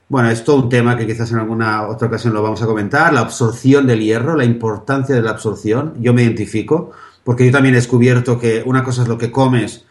bueno, 0.08 0.30
es 0.30 0.44
todo 0.44 0.62
un 0.62 0.68
tema 0.68 0.96
que 0.96 1.04
quizás 1.04 1.32
en 1.32 1.38
alguna 1.38 1.88
otra 1.88 2.06
ocasión 2.06 2.32
lo 2.32 2.40
vamos 2.40 2.62
a 2.62 2.66
comentar, 2.66 3.12
la 3.12 3.20
absorción 3.20 3.88
del 3.88 4.00
hierro, 4.00 4.36
la 4.36 4.44
importancia 4.44 5.16
de 5.16 5.22
la 5.22 5.30
absorción. 5.30 5.94
Yo 5.98 6.14
me 6.14 6.22
identifico, 6.22 6.92
porque 7.24 7.44
yo 7.44 7.50
también 7.50 7.74
he 7.74 7.78
descubierto 7.78 8.38
que 8.38 8.62
una 8.64 8.84
cosa 8.84 9.02
es 9.02 9.08
lo 9.08 9.18
que 9.18 9.32
comes 9.32 9.84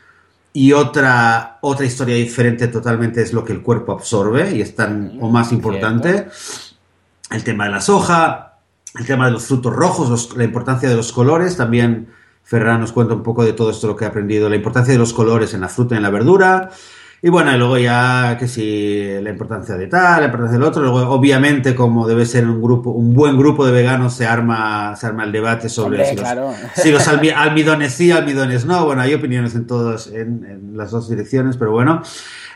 y 0.56 0.72
otra, 0.72 1.58
otra 1.60 1.86
historia 1.86 2.16
diferente 2.16 2.70
totalmente 2.70 3.22
es 3.22 3.34
lo 3.34 3.44
que 3.44 3.52
el 3.52 3.62
cuerpo 3.62 3.92
absorbe 3.92 4.56
y 4.56 4.62
es 4.62 4.74
tan 4.74 5.18
o 5.20 5.30
más 5.30 5.52
importante. 5.52 6.28
El 7.30 7.44
tema 7.44 7.66
de 7.66 7.72
la 7.72 7.82
soja, 7.82 8.45
el 8.98 9.06
tema 9.06 9.26
de 9.26 9.32
los 9.32 9.46
frutos 9.46 9.74
rojos, 9.74 10.36
la 10.36 10.44
importancia 10.44 10.90
de 10.90 10.96
los 10.96 11.12
colores, 11.12 11.58
también 11.58 12.08
Ferran 12.44 12.80
nos 12.80 12.92
cuenta 12.92 13.14
un 13.16 13.24
poco 13.24 13.44
de 13.44 13.54
todo 13.54 13.72
esto 13.72 13.88
lo 13.88 13.96
que 13.96 14.06
ha 14.06 14.10
aprendido, 14.10 14.50
la 14.50 14.56
importancia 14.56 14.94
de 14.94 15.00
los 15.00 15.14
colores 15.14 15.54
en 15.54 15.62
la 15.62 15.68
fruta 15.68 15.96
y 15.96 15.98
en 15.98 16.04
la 16.04 16.12
verdura. 16.12 16.70
Y 17.22 17.30
bueno, 17.30 17.52
y 17.52 17.58
luego 17.58 17.80
ya 17.80 18.38
que 18.38 18.48
si 18.48 19.20
la 19.20 19.32
importancia 19.32 19.76
de 19.76 19.88
tal, 19.88 20.20
la 20.20 20.26
importancia 20.26 20.60
del 20.60 20.68
otro, 20.68 20.84
luego 20.84 21.10
obviamente 21.10 21.74
como 21.74 22.08
debe 22.08 22.24
ser 22.24 22.48
un 22.48 22.62
grupo, 22.62 22.92
un 22.92 23.16
buen 23.16 23.36
grupo 23.36 23.66
de 23.66 23.72
veganos 23.72 24.14
se 24.14 24.28
arma, 24.28 24.96
se 24.96 25.08
arma 25.08 25.24
el 25.24 25.32
debate 25.32 25.68
sobre 25.68 26.06
si, 26.06 26.92
los, 26.92 27.08
almidones 27.08 27.94
sí, 27.94 28.12
almidones 28.12 28.66
no. 28.66 28.86
Bueno, 28.86 29.02
hay 29.02 29.16
opiniones 29.16 29.56
en 29.56 29.66
todos, 29.66 30.12
en, 30.14 30.78
las 30.78 30.92
dos 30.92 31.10
direcciones, 31.10 31.58
pero 31.58 31.72
bueno. 31.72 32.04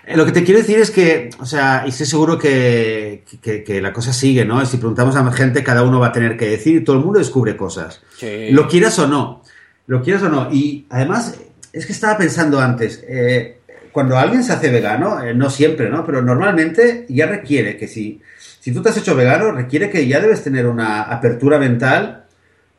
Eh, 0.06 0.18
lo 0.18 0.26
que 0.26 0.32
te 0.32 0.44
quiero 0.44 0.60
decir 0.60 0.80
es 0.80 0.92
que, 0.92 1.30
o 1.40 1.46
sea, 1.46 1.84
y 1.86 1.90
estoy 1.90 2.06
seguro 2.06 2.38
que, 2.38 3.24
que, 3.42 3.82
la 3.82 3.94
cosa 3.94 4.14
sigue, 4.14 4.46
¿no? 4.46 4.66
Si 4.66 4.78
preguntamos 4.78 5.16
a 5.16 5.24
más 5.24 5.36
gente, 5.36 5.64
cada 5.64 5.84
uno 5.84 6.00
va 6.00 6.08
a 6.08 6.12
tener 6.12 6.38
que 6.38 6.50
decir 6.50 6.76
y 6.78 6.84
todo 6.84 6.98
el 6.98 7.04
mundo 7.04 7.20
descubre 7.20 7.56
cosas. 7.56 8.02
Lo 8.52 8.68
quieras 8.68 8.98
o 9.00 9.08
no. 9.08 9.44
Lo 9.88 10.02
quieras 10.02 10.24
o 10.24 10.30
no. 10.30 10.52
Y 10.52 10.86
además, 10.90 11.40
es 11.74 11.86
que 11.86 11.94
estaba 11.94 12.18
pensando 12.18 12.60
antes, 12.60 13.04
eh, 13.08 13.60
cuando 13.92 14.18
alguien 14.18 14.44
se 14.44 14.54
hace 14.54 14.70
vegano, 14.70 15.22
eh, 15.24 15.34
no 15.34 15.50
siempre, 15.50 15.90
¿no? 15.90 16.06
Pero 16.06 16.22
normalmente 16.22 17.06
ya 17.10 17.26
requiere 17.26 17.78
que 17.78 17.88
si, 17.88 18.22
si 18.60 18.74
tú 18.74 18.82
te 18.82 18.90
has 18.90 18.98
hecho 18.98 19.16
vegano, 19.16 19.52
requiere 19.52 19.90
que 19.90 20.08
ya 20.08 20.20
debes 20.20 20.44
tener 20.44 20.68
una 20.68 21.02
apertura 21.04 21.60
mental 21.60 22.26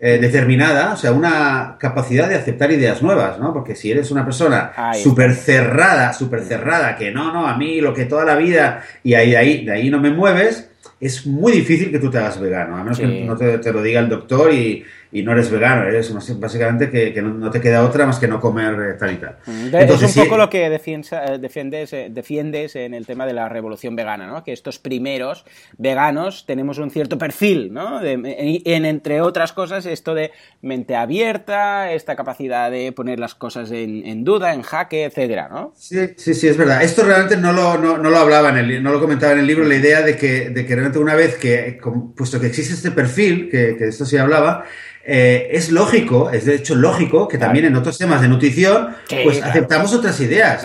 eh, 0.03 0.17
determinada, 0.19 0.95
o 0.95 0.97
sea, 0.97 1.13
una 1.13 1.77
capacidad 1.79 2.27
de 2.27 2.35
aceptar 2.35 2.73
ideas 2.73 3.03
nuevas, 3.03 3.39
¿no? 3.39 3.53
Porque 3.53 3.77
si 3.77 3.91
eres 3.91 4.11
una 4.11 4.25
persona 4.25 4.73
súper 4.95 5.35
cerrada, 5.35 6.15
súper 6.15 6.41
cerrada, 6.43 6.97
que 6.97 7.11
no, 7.11 7.35
no, 7.35 7.47
a 7.47 7.55
mí 7.59 7.83
lo 7.83 7.93
que 7.93 8.07
toda 8.07 8.25
la 8.25 8.35
vida 8.35 8.83
y 9.05 9.13
ahí, 9.13 9.33
de 9.33 9.37
ahí, 9.37 9.65
de 9.67 9.73
ahí 9.73 9.91
no 9.91 10.01
me 10.01 10.11
mueves, 10.11 10.71
es 11.01 11.27
muy 11.27 11.53
difícil 11.53 11.91
que 11.91 11.99
tú 11.99 12.11
te 12.11 12.17
hagas 12.17 12.41
vegano, 12.41 12.77
a 12.77 12.83
menos 12.83 12.99
que 12.99 13.25
no 13.25 13.37
te, 13.37 13.73
lo 13.73 13.83
diga 13.83 14.01
el 14.01 14.09
doctor 14.09 14.53
y, 14.53 14.85
y 15.13 15.23
no 15.23 15.33
eres 15.33 15.51
vegano, 15.51 15.85
eres 15.85 16.13
básicamente 16.39 16.89
que, 16.89 17.21
no, 17.21 17.51
te 17.51 17.61
queda 17.61 17.85
otra 17.85 18.07
más 18.07 18.19
que 18.19 18.29
no 18.29 18.41
comer 18.41 18.75
eh, 18.75 18.95
tal 18.99 19.13
y 19.13 19.17
tal. 19.17 19.37
Mm, 19.47 19.75
es 19.75 20.17
un 20.17 20.25
poco 20.25 20.37
lo 20.37 20.49
que 20.49 20.67
eh, 20.67 20.71
defiendes, 20.71 21.93
eh, 21.93 22.09
defiendes 22.11 22.77
en 22.77 22.95
el 22.95 23.07
tema 23.07 23.27
de 23.27 23.33
la 23.33 23.49
revolución 23.49 23.97
vegana, 23.97 24.27
¿no? 24.27 24.45
que 24.45 24.53
estos 24.53 24.79
primeros 24.79 25.45
veganos 25.79 26.47
tenemos 26.47 26.79
un 26.79 26.91
cierto 26.91 27.19
perfil, 27.19 27.73
¿no? 27.73 28.01
en, 28.05 28.85
entre 28.85 29.21
otras 29.21 29.53
cosas, 29.53 29.85
esto 29.87 30.15
de 30.15 30.31
mente 30.63 30.95
abierta, 30.95 31.93
esta 31.93 32.15
capacidad 32.15 32.71
de 32.71 32.93
poner 32.93 33.19
las 33.19 33.35
cosas 33.35 33.71
en, 33.73 34.25
duda, 34.25 34.55
en 34.55 34.63
jaque, 34.63 35.05
etcétera, 35.05 35.49
¿no? 35.49 35.73
Sí, 35.77 35.99
sí, 36.17 36.35
sí, 36.35 36.47
es 36.47 36.57
verdad. 36.57 36.83
Esto 36.83 37.03
realmente 37.03 37.37
no 37.37 37.53
lo, 37.53 37.79
no, 37.79 37.97
lo 37.99 38.17
hablaba 38.17 38.51
en 38.51 38.59
el, 38.59 38.83
no 38.83 38.93
lo 38.93 39.01
comentaba 39.01 39.33
en 39.33 39.41
el 39.41 39.47
libro, 39.47 39.65
la 39.65 39.75
idea 39.75 40.03
de 40.03 40.17
que, 40.17 40.51
de 40.51 40.67
que 40.67 40.75
realmente 40.75 40.99
una 40.99 41.15
vez 41.15 41.37
que, 41.37 41.81
puesto 42.17 42.41
que 42.41 42.47
existe 42.47 42.75
este 42.75 42.91
perfil, 42.91 43.49
que, 43.51 43.77
que 43.77 43.85
de 43.85 43.91
esto 43.91 44.05
sí 44.05 44.17
hablaba, 44.17 44.65
eh, 45.13 45.57
es 45.57 45.73
lógico, 45.73 46.31
es 46.31 46.45
de 46.45 46.55
hecho 46.55 46.77
lógico 46.77 47.27
que 47.27 47.37
también 47.37 47.65
en 47.65 47.75
otros 47.75 47.99
temas 47.99 48.23
de 48.23 48.29
nutrición, 48.29 48.91
pues 49.25 49.43
aceptamos 49.43 49.93
otras 49.93 50.21
ideas. 50.21 50.65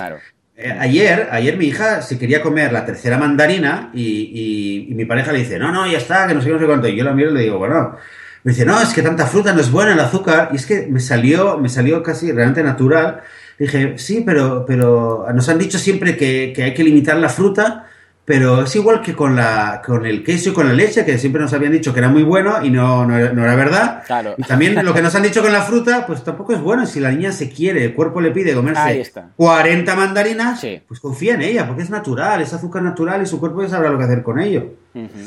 Eh, 0.55 0.71
ayer, 0.79 1.29
ayer 1.31 1.57
mi 1.57 1.65
hija 1.65 2.03
se 2.03 2.19
quería 2.19 2.43
comer 2.43 2.71
la 2.71 2.85
tercera 2.85 3.17
mandarina 3.17 3.89
y, 3.91 4.87
mi 4.91 5.03
pareja 5.05 5.31
le 5.31 5.39
dice, 5.39 5.57
no, 5.57 5.71
no, 5.71 5.87
ya 5.87 5.97
está, 5.97 6.27
que 6.27 6.35
no 6.35 6.43
sé, 6.43 6.49
no 6.49 6.59
sé 6.59 6.65
cuánto. 6.67 6.87
Y 6.87 6.95
yo 6.95 7.03
la 7.03 7.13
miro 7.13 7.31
y 7.31 7.33
le 7.33 7.39
digo, 7.41 7.57
bueno, 7.57 7.97
me 8.43 8.51
dice, 8.51 8.65
no, 8.65 8.79
es 8.79 8.93
que 8.93 9.01
tanta 9.01 9.25
fruta 9.25 9.51
no 9.51 9.61
es 9.61 9.71
buena 9.71 9.93
el 9.93 9.99
azúcar. 9.99 10.49
Y 10.53 10.57
es 10.57 10.67
que 10.67 10.85
me 10.85 10.99
salió, 10.99 11.57
me 11.57 11.67
salió 11.67 12.03
casi 12.03 12.31
realmente 12.31 12.61
natural. 12.61 13.21
Dije, 13.57 13.97
sí, 13.97 14.21
pero, 14.23 14.63
pero 14.67 15.25
nos 15.33 15.49
han 15.49 15.57
dicho 15.57 15.79
siempre 15.79 16.15
que, 16.15 16.53
que 16.55 16.61
hay 16.61 16.75
que 16.75 16.83
limitar 16.83 17.17
la 17.17 17.29
fruta 17.29 17.87
pero 18.25 18.63
es 18.63 18.75
igual 18.75 19.01
que 19.01 19.15
con, 19.15 19.35
la, 19.35 19.83
con 19.85 20.03
el 20.03 20.23
queso 20.23 20.49
y 20.49 20.53
con 20.53 20.67
la 20.67 20.73
leche, 20.73 21.05
que 21.05 21.17
siempre 21.19 21.39
nos 21.39 21.53
habían 21.53 21.71
dicho 21.71 21.93
que 21.93 21.99
era 21.99 22.09
muy 22.09 22.23
bueno 22.23 22.63
y 22.63 22.71
no, 22.71 23.05
no, 23.05 23.15
era 23.17 23.55
verdad. 23.55 24.03
Y 24.35 24.41
también 24.43 24.83
lo 24.83 24.93
que 24.95 25.03
nos 25.03 25.13
han 25.13 25.21
dicho 25.21 25.43
con 25.43 25.53
la 25.53 25.61
fruta, 25.61 26.07
pues 26.07 26.23
tampoco 26.23 26.53
es 26.53 26.59
bueno. 26.59 26.87
Si 26.87 26.99
la 26.99 27.11
niña 27.11 27.31
se 27.31 27.49
quiere, 27.49 27.85
el 27.85 27.93
cuerpo 27.93 28.21
le 28.21 28.31
pide 28.31 28.55
comerse 28.55 29.11
40 29.35 29.95
mandarinas, 29.95 30.65
pues 30.87 30.99
confía 30.99 31.35
en 31.35 31.43
ella, 31.43 31.67
porque 31.67 31.83
es 31.83 31.91
natural, 31.91 32.41
es 32.41 32.51
azúcar 32.51 32.81
natural 32.81 33.21
y 33.21 33.27
su 33.27 33.39
cuerpo 33.39 33.61
ya 33.61 33.69
sabrá 33.69 33.91
lo 33.91 33.99
que 33.99 34.05
hacer 34.05 34.23
con 34.23 34.39
ello. 34.39 34.71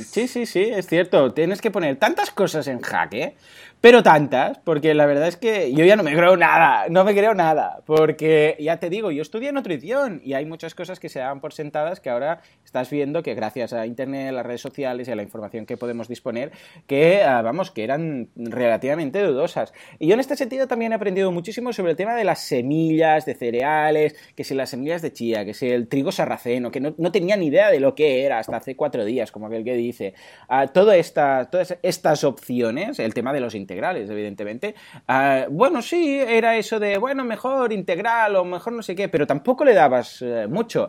Sí, 0.07 0.28
sí, 0.28 0.46
sí, 0.46 0.62
es 0.62 0.87
cierto. 0.87 1.33
Tienes 1.33 1.61
que 1.61 1.70
poner 1.70 1.96
tantas 1.96 2.31
cosas 2.31 2.66
en 2.68 2.81
jaque 2.81 3.37
pero 3.81 4.02
tantas, 4.02 4.59
porque 4.59 4.92
la 4.92 5.07
verdad 5.07 5.28
es 5.28 5.37
que 5.37 5.72
yo 5.72 5.85
ya 5.85 5.94
no 5.94 6.02
me 6.02 6.12
creo 6.12 6.37
nada, 6.37 6.87
no 6.88 7.04
me 7.04 7.14
creo 7.14 7.35
nada, 7.35 7.81
porque 7.87 8.57
ya 8.59 8.78
te 8.78 8.90
digo, 8.90 9.12
yo 9.12 9.22
estudié 9.22 9.52
nutrición 9.52 10.20
y 10.24 10.35
hay 10.35 10.46
muchas 10.46 10.74
cosas 10.74 10.98
que 10.98 11.09
se 11.09 11.20
dan 11.20 11.40
por 11.40 11.52
sentadas 11.52 12.00
que 12.00 12.11
ahora 12.11 12.40
estás 12.64 12.90
viendo 12.90 13.22
que 13.22 13.35
gracias 13.35 13.72
a 13.72 13.87
Internet, 13.87 14.31
a 14.31 14.33
las 14.33 14.46
redes 14.46 14.62
sociales 14.62 15.07
y 15.07 15.12
a 15.12 15.16
la 15.16 15.22
información 15.22 15.64
que 15.64 15.76
podemos 15.76 16.09
disponer, 16.09 16.50
que 16.88 17.22
ah, 17.22 17.40
vamos, 17.42 17.70
que 17.70 17.85
eran 17.85 18.31
relativamente 18.35 19.22
dudosas. 19.22 19.72
Y 20.00 20.09
yo 20.09 20.14
en 20.14 20.20
este 20.20 20.35
sentido 20.35 20.66
también 20.66 20.90
he 20.90 20.96
aprendido 20.96 21.31
muchísimo 21.31 21.72
sobre 21.72 21.92
el 21.92 21.96
tema 21.96 22.16
de 22.16 22.24
las 22.24 22.40
semillas 22.40 23.26
de 23.26 23.35
cereales, 23.35 24.16
que 24.35 24.42
si 24.42 24.54
las 24.54 24.70
semillas 24.70 25.02
de 25.02 25.12
chía, 25.12 25.44
que 25.44 25.54
si 25.54 25.70
el 25.70 25.87
trigo 25.87 26.11
sarraceno, 26.11 26.72
que 26.72 26.81
no, 26.81 26.94
no 26.98 27.12
tenía 27.12 27.37
ni 27.37 27.46
idea 27.46 27.70
de 27.70 27.78
lo 27.78 27.94
que 27.94 28.24
era 28.24 28.40
hasta 28.40 28.57
hace 28.57 28.74
cuatro 28.74 29.04
días, 29.04 29.31
como 29.31 29.48
que 29.48 29.57
el 29.58 29.64
que 29.64 29.74
dice, 29.74 30.14
esta, 30.94 31.48
todas 31.50 31.78
estas 31.82 32.24
opciones, 32.24 32.98
el 32.98 33.14
tema 33.14 33.32
de 33.32 33.40
los 33.40 33.54
integrales, 33.54 34.08
evidentemente, 34.10 34.74
bueno, 35.50 35.82
sí, 35.82 36.18
era 36.18 36.56
eso 36.56 36.78
de, 36.80 36.98
bueno, 36.98 37.24
mejor 37.24 37.72
integral 37.72 38.36
o 38.36 38.44
mejor 38.44 38.72
no 38.72 38.82
sé 38.82 38.94
qué, 38.94 39.08
pero 39.08 39.26
tampoco 39.26 39.64
le 39.64 39.74
dabas 39.74 40.22
eh, 40.22 40.46
mucho. 40.48 40.88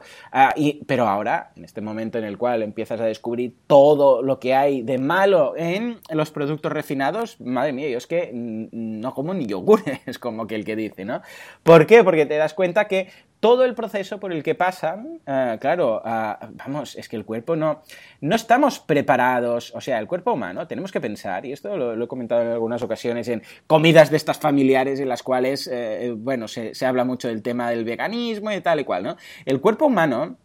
y, 0.55 0.84
pero 0.86 1.08
ahora, 1.08 1.51
en 1.55 1.65
este 1.65 1.82
momento 1.82 2.17
en 2.17 2.25
el 2.25 2.38
cual 2.38 2.63
empiezas 2.63 3.01
a 3.01 3.05
descubrir 3.05 3.53
todo 3.67 4.21
lo 4.21 4.39
que 4.39 4.55
hay 4.55 4.82
de 4.82 4.97
malo 4.97 5.53
en 5.58 5.99
los 6.12 6.32
productos 6.32 6.71
refinados, 6.71 7.39
madre 7.39 7.73
mía, 7.73 7.89
yo 7.89 7.97
es 7.97 8.08
que 8.08 8.32
no 8.34 9.13
como 9.13 9.34
ni 9.34 9.45
yogures, 9.45 10.19
como 10.19 10.47
que 10.47 10.55
el 10.55 10.65
que 10.65 10.75
dice, 10.75 11.05
¿no? 11.05 11.21
¿Por 11.63 11.86
qué? 11.86 12.03
Porque 12.03 12.25
te 12.25 12.38
das 12.38 12.53
cuenta 12.53 12.88
que 12.88 13.10
todo 13.39 13.63
el 13.63 13.73
proceso 13.73 14.19
por 14.19 14.34
el 14.34 14.43
que 14.43 14.56
pasan, 14.56 15.19
eh, 15.25 15.58
claro, 15.62 16.02
ah, 16.04 16.49
vamos, 16.52 16.95
es 16.95 17.08
que 17.08 17.15
el 17.15 17.25
cuerpo 17.25 17.56
no, 17.56 17.82
no 18.21 18.36
estamos 18.36 18.80
preparados, 18.80 19.73
o 19.75 19.82
sea, 19.82 19.99
el 19.99 20.08
cuerpo 20.08 20.34
humano, 20.34 20.67
tenemos 20.67 20.91
que 20.91 20.99
pensar, 20.99 21.45
y 21.45 21.54
esto 21.54 21.78
lo, 21.78 22.04
he 22.04 22.08
comentado 22.08 22.41
en 22.41 22.49
algunas 22.49 22.82
ocasiones 22.82 23.28
en 23.30 23.41
comidas 23.65 24.10
de 24.10 24.17
estas 24.17 24.38
familiares 24.39 24.99
en 24.99 25.08
las 25.08 25.23
cuales, 25.23 25.69
eh, 25.71 26.13
bueno, 26.17 26.47
se, 26.47 26.75
se, 26.75 26.86
habla 26.86 27.06
mucho 27.06 27.30
del 27.30 27.41
tema 27.41 27.69
del 27.69 27.86
veganismo 27.86 28.52
y 28.52 28.62
tal 28.62 28.82
y 28.82 28.84
cual, 28.84 29.04
¿no? 29.04 29.17
El 29.45 29.62
cuerpo 29.62 29.86
humano 29.86 30.38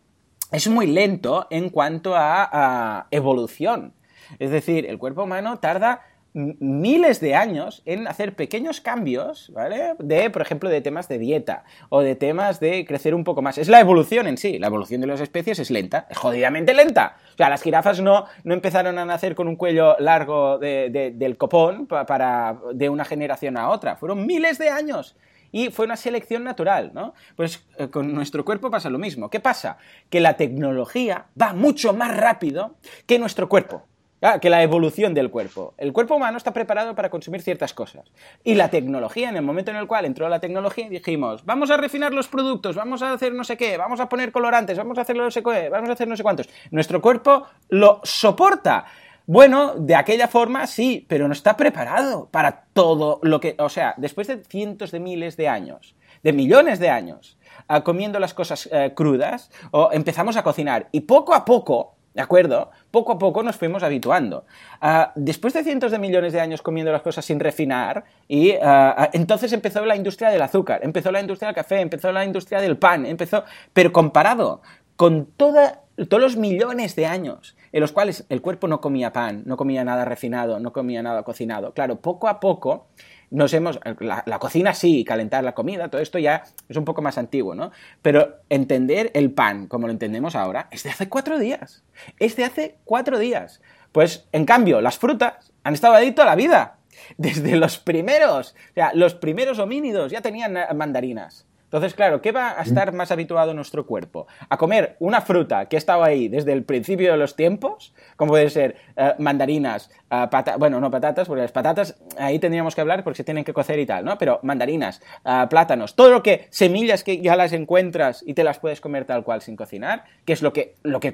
es 0.52 0.68
muy 0.68 0.86
lento 0.86 1.48
en 1.50 1.70
cuanto 1.70 2.14
a 2.16 3.08
evolución. 3.10 3.92
Es 4.38 4.50
decir, 4.50 4.86
el 4.86 4.98
cuerpo 4.98 5.24
humano 5.24 5.58
tarda 5.58 6.02
miles 6.34 7.20
de 7.20 7.36
años 7.36 7.82
en 7.86 8.08
hacer 8.08 8.34
pequeños 8.34 8.80
cambios, 8.80 9.50
¿vale? 9.54 9.94
De, 10.00 10.30
por 10.30 10.42
ejemplo, 10.42 10.68
de 10.68 10.80
temas 10.80 11.08
de 11.08 11.18
dieta 11.18 11.64
o 11.88 12.00
de 12.00 12.16
temas 12.16 12.58
de 12.58 12.84
crecer 12.84 13.14
un 13.14 13.22
poco 13.22 13.40
más. 13.40 13.56
Es 13.56 13.68
la 13.68 13.80
evolución 13.80 14.26
en 14.26 14.36
sí. 14.36 14.58
La 14.58 14.66
evolución 14.66 15.00
de 15.00 15.06
las 15.06 15.20
especies 15.20 15.60
es 15.60 15.70
lenta, 15.70 16.06
es 16.10 16.18
jodidamente 16.18 16.74
lenta. 16.74 17.16
O 17.34 17.36
sea, 17.36 17.48
las 17.48 17.62
jirafas 17.62 18.00
no, 18.00 18.26
no 18.42 18.52
empezaron 18.52 18.98
a 18.98 19.04
nacer 19.04 19.36
con 19.36 19.46
un 19.46 19.56
cuello 19.56 19.96
largo 20.00 20.58
del 20.58 21.36
copón 21.38 21.86
para, 21.86 22.58
de 22.74 22.88
una 22.88 23.04
generación 23.04 23.56
a 23.56 23.70
otra. 23.70 23.96
Fueron 23.96 24.26
miles 24.26 24.58
de 24.58 24.70
años 24.70 25.16
y 25.52 25.70
fue 25.70 25.84
una 25.84 25.96
selección 25.96 26.42
natural, 26.42 26.90
¿no? 26.94 27.14
Pues 27.36 27.64
eh, 27.78 27.88
con 27.88 28.12
nuestro 28.12 28.44
cuerpo 28.44 28.72
pasa 28.72 28.90
lo 28.90 28.98
mismo. 28.98 29.30
¿Qué 29.30 29.38
pasa? 29.38 29.78
Que 30.10 30.18
la 30.18 30.36
tecnología 30.36 31.26
va 31.40 31.52
mucho 31.52 31.92
más 31.92 32.16
rápido 32.16 32.74
que 33.06 33.20
nuestro 33.20 33.48
cuerpo. 33.48 33.84
Ah, 34.22 34.38
que 34.38 34.48
la 34.48 34.62
evolución 34.62 35.12
del 35.12 35.30
cuerpo. 35.30 35.74
El 35.76 35.92
cuerpo 35.92 36.14
humano 36.14 36.38
está 36.38 36.52
preparado 36.52 36.94
para 36.94 37.10
consumir 37.10 37.42
ciertas 37.42 37.74
cosas. 37.74 38.10
Y 38.42 38.54
la 38.54 38.70
tecnología, 38.70 39.28
en 39.28 39.36
el 39.36 39.42
momento 39.42 39.70
en 39.70 39.76
el 39.76 39.86
cual 39.86 40.06
entró 40.06 40.28
la 40.30 40.40
tecnología, 40.40 40.88
dijimos, 40.88 41.44
vamos 41.44 41.70
a 41.70 41.76
refinar 41.76 42.14
los 42.14 42.28
productos, 42.28 42.74
vamos 42.74 43.02
a 43.02 43.12
hacer 43.12 43.34
no 43.34 43.44
sé 43.44 43.58
qué, 43.58 43.76
vamos 43.76 44.00
a 44.00 44.08
poner 44.08 44.32
colorantes, 44.32 44.78
vamos 44.78 44.96
a 44.96 45.02
hacer 45.02 45.16
no 45.16 45.30
sé 45.30 45.42
qué, 45.42 45.68
vamos 45.68 45.90
a 45.90 45.92
hacer 45.92 46.08
no 46.08 46.16
sé 46.16 46.22
cuántos. 46.22 46.48
Nuestro 46.70 47.02
cuerpo 47.02 47.46
lo 47.68 48.00
soporta. 48.02 48.86
Bueno, 49.26 49.74
de 49.74 49.94
aquella 49.94 50.28
forma 50.28 50.66
sí, 50.66 51.04
pero 51.08 51.26
no 51.26 51.34
está 51.34 51.56
preparado 51.56 52.28
para 52.30 52.64
todo 52.72 53.20
lo 53.22 53.40
que... 53.40 53.56
O 53.58 53.68
sea, 53.68 53.94
después 53.96 54.26
de 54.26 54.42
cientos 54.44 54.90
de 54.90 55.00
miles 55.00 55.36
de 55.36 55.48
años, 55.48 55.96
de 56.22 56.32
millones 56.32 56.78
de 56.78 56.88
años, 56.88 57.36
ah, 57.68 57.84
comiendo 57.84 58.18
las 58.18 58.32
cosas 58.32 58.70
eh, 58.72 58.92
crudas, 58.94 59.50
empezamos 59.92 60.36
a 60.36 60.42
cocinar 60.42 60.88
y 60.92 61.00
poco 61.00 61.34
a 61.34 61.44
poco 61.44 61.96
¿De 62.14 62.22
acuerdo? 62.22 62.70
Poco 62.92 63.12
a 63.12 63.18
poco 63.18 63.42
nos 63.42 63.56
fuimos 63.56 63.82
habituando. 63.82 64.46
Ah, 64.80 65.12
después 65.16 65.52
de 65.52 65.64
cientos 65.64 65.90
de 65.90 65.98
millones 65.98 66.32
de 66.32 66.40
años 66.40 66.62
comiendo 66.62 66.92
las 66.92 67.02
cosas 67.02 67.24
sin 67.24 67.40
refinar, 67.40 68.04
y 68.28 68.52
ah, 68.62 69.10
entonces 69.12 69.52
empezó 69.52 69.84
la 69.84 69.96
industria 69.96 70.30
del 70.30 70.40
azúcar, 70.40 70.80
empezó 70.84 71.10
la 71.10 71.20
industria 71.20 71.48
del 71.48 71.56
café, 71.56 71.80
empezó 71.80 72.12
la 72.12 72.24
industria 72.24 72.60
del 72.60 72.76
pan, 72.76 73.04
empezó. 73.04 73.44
Pero 73.72 73.92
comparado 73.92 74.62
con 74.94 75.26
todos 75.26 75.72
los 75.96 76.36
millones 76.36 76.94
de 76.94 77.06
años 77.06 77.56
en 77.72 77.80
los 77.80 77.90
cuales 77.90 78.24
el 78.28 78.40
cuerpo 78.40 78.68
no 78.68 78.80
comía 78.80 79.12
pan, 79.12 79.42
no 79.46 79.56
comía 79.56 79.82
nada 79.82 80.04
refinado, 80.04 80.60
no 80.60 80.72
comía 80.72 81.02
nada 81.02 81.24
cocinado, 81.24 81.74
claro, 81.74 81.96
poco 81.96 82.28
a 82.28 82.38
poco 82.38 82.86
nos 83.34 83.52
hemos. 83.52 83.80
La, 83.98 84.38
cocina 84.38 84.74
sí, 84.74 85.04
calentar 85.04 85.42
la 85.42 85.54
comida, 85.54 85.88
todo 85.88 86.00
esto 86.00 86.18
ya 86.18 86.44
es 86.68 86.76
un 86.76 86.84
poco 86.84 87.02
más 87.02 87.18
antiguo, 87.18 87.54
¿no? 87.54 87.72
Pero 88.00 88.36
entender 88.48 89.10
el 89.14 89.32
pan 89.32 89.66
como 89.66 89.88
lo 89.88 89.92
entendemos 89.92 90.36
ahora 90.36 90.68
es 90.70 90.84
de 90.84 90.90
hace 90.90 91.08
cuatro 91.08 91.38
días. 91.38 91.82
Es 92.18 92.36
de 92.36 92.44
hace 92.44 92.76
cuatro 92.84 93.18
días. 93.18 93.60
Pues, 93.90 94.26
en 94.32 94.44
cambio, 94.44 94.80
las 94.80 94.98
frutas 94.98 95.52
han 95.64 95.74
estado 95.74 95.94
ahí 95.94 96.12
toda 96.12 96.26
la 96.26 96.36
vida. 96.36 96.78
Desde 97.18 97.56
los 97.56 97.78
primeros, 97.78 98.54
o 98.70 98.74
sea, 98.74 98.92
los 98.94 99.14
primeros 99.14 99.58
homínidos 99.58 100.12
ya 100.12 100.20
tenían 100.20 100.56
mandarinas. 100.76 101.44
Entonces, 101.74 101.94
claro, 101.94 102.22
¿qué 102.22 102.30
va 102.30 102.56
a 102.56 102.62
estar 102.62 102.92
más 102.92 103.10
habituado 103.10 103.52
nuestro 103.52 103.84
cuerpo? 103.84 104.28
A 104.48 104.56
comer 104.56 104.94
una 105.00 105.20
fruta 105.20 105.66
que 105.66 105.74
ha 105.74 105.78
estado 105.78 106.04
ahí 106.04 106.28
desde 106.28 106.52
el 106.52 106.62
principio 106.62 107.10
de 107.10 107.18
los 107.18 107.34
tiempos, 107.34 107.92
como 108.14 108.30
puede 108.30 108.48
ser 108.48 108.76
eh, 108.94 109.14
mandarinas, 109.18 109.90
uh, 110.08 110.58
bueno, 110.60 110.78
no 110.78 110.88
patatas, 110.88 111.26
porque 111.26 111.42
las 111.42 111.50
patatas 111.50 112.00
ahí 112.16 112.38
tendríamos 112.38 112.76
que 112.76 112.80
hablar 112.80 113.02
porque 113.02 113.16
se 113.16 113.24
tienen 113.24 113.42
que 113.42 113.52
cocer 113.52 113.80
y 113.80 113.86
tal, 113.86 114.04
¿no? 114.04 114.16
Pero 114.18 114.38
mandarinas, 114.44 115.02
eh, 115.24 115.46
plátanos, 115.50 115.96
todo 115.96 116.10
lo 116.10 116.22
que, 116.22 116.46
semillas 116.50 117.02
que 117.02 117.20
ya 117.20 117.34
las 117.34 117.52
encuentras 117.52 118.22
y 118.24 118.34
te 118.34 118.44
las 118.44 118.60
puedes 118.60 118.80
comer 118.80 119.04
tal 119.04 119.24
cual 119.24 119.42
sin 119.42 119.56
cocinar, 119.56 120.04
que 120.24 120.32
es 120.32 120.42
lo 120.42 120.52
que, 120.52 120.76
lo 120.84 121.00
que, 121.00 121.12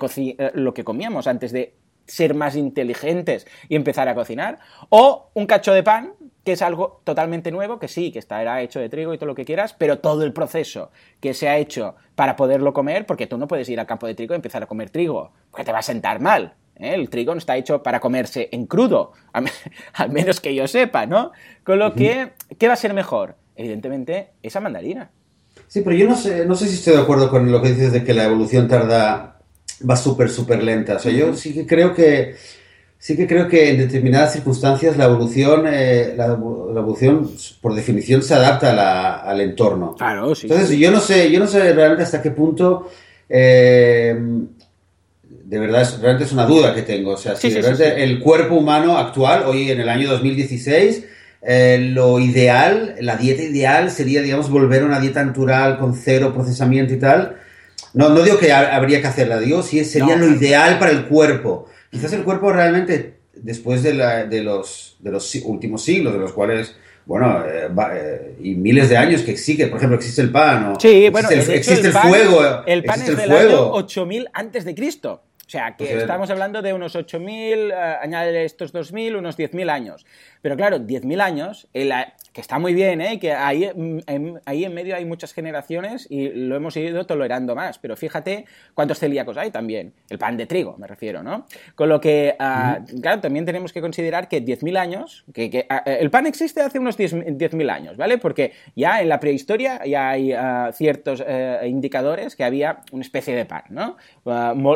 lo 0.53 0.75
que 0.75 0.85
comíamos 0.85 1.27
antes 1.27 1.53
de 1.53 1.73
ser 2.11 2.35
más 2.35 2.57
inteligentes 2.57 3.47
y 3.69 3.77
empezar 3.77 4.09
a 4.09 4.15
cocinar, 4.15 4.59
o 4.89 5.31
un 5.35 5.47
cacho 5.47 5.73
de 5.73 5.83
pan, 5.83 6.13
que 6.45 6.53
es 6.53 6.63
algo 6.63 7.01
totalmente 7.05 7.53
nuevo, 7.53 7.79
que 7.79 7.87
sí, 7.87 8.11
que 8.11 8.19
estará 8.19 8.63
hecho 8.63 8.81
de 8.81 8.89
trigo 8.89 9.15
y 9.15 9.19
todo 9.19 9.27
lo 9.27 9.35
que 9.35 9.45
quieras, 9.45 9.75
pero 9.75 10.01
todo 10.01 10.25
el 10.25 10.33
proceso 10.33 10.91
que 11.21 11.35
se 11.35 11.49
ha 11.49 11.59
hecho 11.59 11.95
para 12.17 12.35
poderlo 12.35 12.73
comer, 12.73 13.07
porque 13.07 13.27
tú 13.27 13.39
no 13.39 13.47
puedes 13.47 13.69
ir 13.69 13.79
al 13.79 13.87
campo 13.87 14.07
de 14.07 14.15
trigo 14.15 14.35
y 14.35 14.37
empezar 14.37 14.63
a 14.63 14.67
comer 14.67 14.91
trigo, 14.91 15.33
porque 15.51 15.65
te 15.65 15.73
va 15.73 15.79
a 15.79 15.83
sentar 15.83 16.21
mal. 16.21 16.55
¿eh? 16.77 16.95
El 16.95 17.11
trigo 17.11 17.33
no 17.33 17.39
está 17.39 17.57
hecho 17.57 17.83
para 17.83 18.01
comerse 18.01 18.49
en 18.53 18.67
crudo, 18.67 19.13
al 19.93 20.11
menos 20.11 20.41
que 20.41 20.55
yo 20.55 20.67
sepa, 20.67 21.07
¿no? 21.07 21.31
Con 21.63 21.79
lo 21.79 21.95
que, 21.95 22.33
¿qué 22.59 22.67
va 22.67 22.75
a 22.75 22.77
ser 22.77 22.95
mejor? 22.95 23.37
Evidentemente, 23.55 24.31
esa 24.43 24.61
mandarina. 24.61 25.11
Sí, 25.69 25.83
pero 25.83 25.95
yo 25.95 26.09
no 26.09 26.17
sé, 26.17 26.47
no 26.47 26.55
sé 26.55 26.67
si 26.67 26.77
estoy 26.77 26.95
de 26.95 27.03
acuerdo 27.03 27.31
con 27.31 27.53
lo 27.53 27.61
que 27.63 27.69
dices 27.69 27.93
de 27.93 28.03
que 28.03 28.15
la 28.15 28.25
evolución 28.25 28.67
tarda 28.67 29.40
va 29.89 29.97
súper, 29.97 30.31
súper 30.31 30.63
lenta. 30.63 30.97
O 30.97 30.99
sea, 30.99 31.13
yo 31.13 31.35
sí 31.35 31.53
que 31.55 31.67
creo 31.67 31.95
que 31.95 32.37
sí 32.99 33.17
que 33.17 33.27
creo 33.27 33.49
que 33.49 33.71
en 33.71 33.79
determinadas 33.79 34.33
circunstancias 34.33 34.97
la 34.97 35.07
evolución, 35.07 35.65
eh, 35.67 36.15
la, 36.17 36.27
evolución 36.27 37.31
por 37.61 37.75
definición 37.75 38.23
se 38.23 38.35
adapta 38.35 39.21
al 39.21 39.41
entorno. 39.41 39.95
Claro, 39.97 40.35
sí. 40.35 40.47
Entonces, 40.49 40.77
yo 40.79 40.91
no 40.91 41.01
sé, 41.01 41.31
yo 41.31 41.41
no 41.41 41.47
sé 41.47 41.73
realmente 41.73 42.03
hasta 42.03 42.21
qué 42.21 42.31
punto 42.31 42.89
eh, 43.29 44.17
de 45.51 45.59
verdad, 45.59 45.83
es, 45.83 45.99
realmente 45.99 46.25
es 46.25 46.33
una 46.33 46.47
duda 46.47 46.75
que 46.75 46.83
tengo. 46.83 47.13
O 47.13 47.17
sea, 47.17 47.35
si 47.35 47.51
realmente 47.51 48.05
el 48.05 48.21
cuerpo 48.21 48.55
humano 48.55 48.99
actual, 48.99 49.45
hoy 49.47 49.71
en 49.71 49.81
el 49.81 49.89
año 49.89 50.09
2016, 50.09 51.05
eh, 51.43 51.79
lo 51.93 52.21
ideal, 52.21 52.95
la 53.01 53.17
dieta 53.17 53.43
ideal 53.43 53.91
sería, 53.91 54.23
digamos, 54.23 54.49
volver 54.49 54.83
a 54.83 54.87
una 54.87 55.01
dieta 55.01 55.25
natural 55.25 55.79
con 55.79 55.95
cero 55.95 56.33
procesamiento 56.33 56.95
y 56.95 56.99
tal. 56.99 57.37
No, 57.95 58.09
no 58.11 58.23
digo 58.23 58.39
que 58.39 58.53
habría 58.53 59.01
que 59.01 59.09
hacerla, 59.09 59.39
digo 59.39 59.63
si 59.63 59.85
sería 59.85 60.17
lo 60.17 60.27
ideal 60.27 60.79
para 60.79 60.93
el 60.93 61.07
cuerpo. 61.07 61.67
Quizás 61.91 62.13
el 62.13 62.23
cuerpo 62.23 62.53
realmente, 62.53 63.19
después 63.35 63.83
de, 63.83 63.95
la, 63.95 64.25
de, 64.25 64.43
los, 64.43 64.97
de 65.01 65.11
los 65.11 65.35
últimos 65.45 65.83
siglos, 65.83 66.13
de 66.13 66.21
los 66.21 66.33
cuales 66.33 66.77
bueno, 67.07 67.45
eh, 67.45 67.69
eh, 67.95 68.37
y 68.41 68.55
miles 68.55 68.89
de 68.89 68.97
años 68.97 69.23
que 69.23 69.33
existe, 69.33 69.67
por 69.67 69.79
ejemplo, 69.79 69.97
existe 69.97 70.23
el 70.23 70.31
pan, 70.31 70.73
o 70.73 70.79
sí, 70.79 71.09
bueno, 71.09 71.29
existe, 71.29 71.89
el, 71.89 71.93
fuego. 71.93 72.65
El 72.67 72.85
pan 72.85 73.01
es 73.03 73.17
del 73.17 73.29
fuego. 73.29 73.59
año 73.59 73.73
8000 73.73 74.29
antes 74.33 74.65
de 74.65 74.75
Cristo. 74.77 75.23
O 75.45 75.51
sea, 75.51 75.75
que 75.77 75.87
pues 75.87 75.97
estamos 76.03 76.31
hablando 76.31 76.63
de 76.63 76.73
unos 76.73 76.95
8.000, 76.95 77.71
uh, 77.73 78.03
añade 78.05 78.45
estos 78.45 78.73
2.000, 78.73 79.19
unos 79.19 79.37
10.000 79.37 79.69
años. 79.69 80.07
Pero 80.41 80.57
claro, 80.57 80.79
10.000 80.79 81.21
años, 81.21 81.67
que 82.33 82.41
está 82.41 82.59
muy 82.59 82.75
bien, 82.75 83.01
¿eh? 83.01 83.19
que 83.19 83.33
ahí 83.33 83.65
en, 83.65 84.41
ahí 84.45 84.65
en 84.65 84.73
medio 84.73 84.95
hay 84.95 85.05
muchas 85.05 85.33
generaciones 85.33 86.07
y 86.09 86.29
lo 86.29 86.55
hemos 86.55 86.77
ido 86.77 87.05
tolerando 87.05 87.57
más. 87.57 87.79
Pero 87.79 87.97
fíjate 87.97 88.45
cuántos 88.75 88.99
celíacos 88.99 89.37
hay 89.37 89.51
también. 89.51 89.95
El 90.09 90.19
pan 90.19 90.37
de 90.37 90.47
trigo, 90.47 90.77
me 90.79 90.87
refiero, 90.87 91.23
¿no? 91.23 91.47
Con 91.75 91.89
lo 91.89 92.01
que, 92.01 92.37
uh, 92.39 93.01
claro, 93.01 93.21
también 93.21 93.45
tenemos 93.45 93.73
que 93.73 93.81
considerar 93.81 94.29
que 94.29 94.45
10.000 94.45 94.79
años, 94.79 95.25
que, 95.35 95.67
uh, 95.69 95.91
el 95.91 96.11
pan 96.11 96.27
existe 96.27 96.61
hace 96.61 96.79
unos 96.79 96.97
10.000 96.97 97.71
años, 97.71 97.97
¿vale? 97.97 98.19
Porque 98.19 98.53
ya 98.77 99.01
en 99.01 99.09
la 99.09 99.19
prehistoria 99.19 99.85
ya 99.85 100.11
hay 100.11 100.33
ciertos 100.73 101.25
indicadores 101.65 102.37
que 102.37 102.45
había 102.45 102.81
una 102.93 103.03
especie 103.03 103.35
de 103.35 103.45
pan, 103.45 103.65
¿no? 103.71 103.97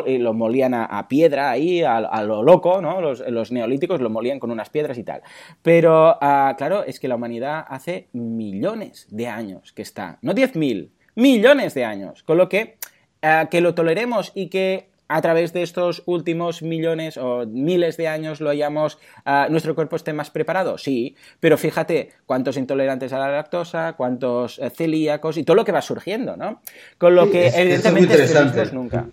y 0.05 0.17
lo 0.17 0.33
molían 0.33 0.73
a, 0.73 1.07
piedra 1.07 1.49
ahí, 1.51 1.83
a, 1.83 2.23
lo 2.23 2.43
loco, 2.43 2.81
¿no? 2.81 3.01
Los, 3.01 3.19
los 3.29 3.51
neolíticos 3.51 4.01
lo 4.01 4.09
molían 4.09 4.39
con 4.39 4.51
unas 4.51 4.69
piedras 4.69 4.97
y 4.97 5.03
tal. 5.03 5.21
Pero, 5.61 6.17
ah, 6.21 6.55
claro, 6.57 6.83
es 6.83 6.99
que 6.99 7.07
la 7.07 7.15
humanidad 7.15 7.44
hace 7.45 8.07
millones 8.13 9.07
de 9.09 9.27
años 9.27 9.73
que 9.73 9.81
está, 9.81 10.19
no 10.21 10.33
10.000, 10.33 10.89
millones 11.15 11.73
de 11.73 11.85
años. 11.85 12.23
Con 12.23 12.37
lo 12.37 12.49
que, 12.49 12.77
ah, 13.21 13.47
que 13.49 13.61
lo 13.61 13.73
toleremos 13.73 14.31
y 14.35 14.47
que 14.47 14.89
a 15.07 15.21
través 15.21 15.53
de 15.53 15.61
estos 15.61 16.03
últimos 16.05 16.61
millones 16.61 17.17
o 17.17 17.45
miles 17.45 17.97
de 17.97 18.07
años 18.07 18.41
lo 18.41 18.49
hayamos, 18.49 18.97
ah, 19.23 19.47
nuestro 19.49 19.75
cuerpo 19.75 19.95
esté 19.95 20.13
más 20.13 20.29
preparado, 20.29 20.77
sí, 20.77 21.15
pero 21.39 21.57
fíjate 21.57 22.09
cuántos 22.25 22.57
intolerantes 22.57 23.13
a 23.13 23.19
la 23.19 23.29
lactosa, 23.29 23.93
cuántos 23.93 24.59
eh, 24.59 24.69
celíacos 24.69 25.37
y 25.37 25.43
todo 25.43 25.55
lo 25.55 25.65
que 25.65 25.71
va 25.71 25.81
surgiendo, 25.81 26.35
¿no? 26.35 26.61
Con 26.97 27.15
lo 27.15 27.29
que 27.29 27.47
evidentemente 27.47 28.23
es 28.23 28.73
nunca. 28.73 29.07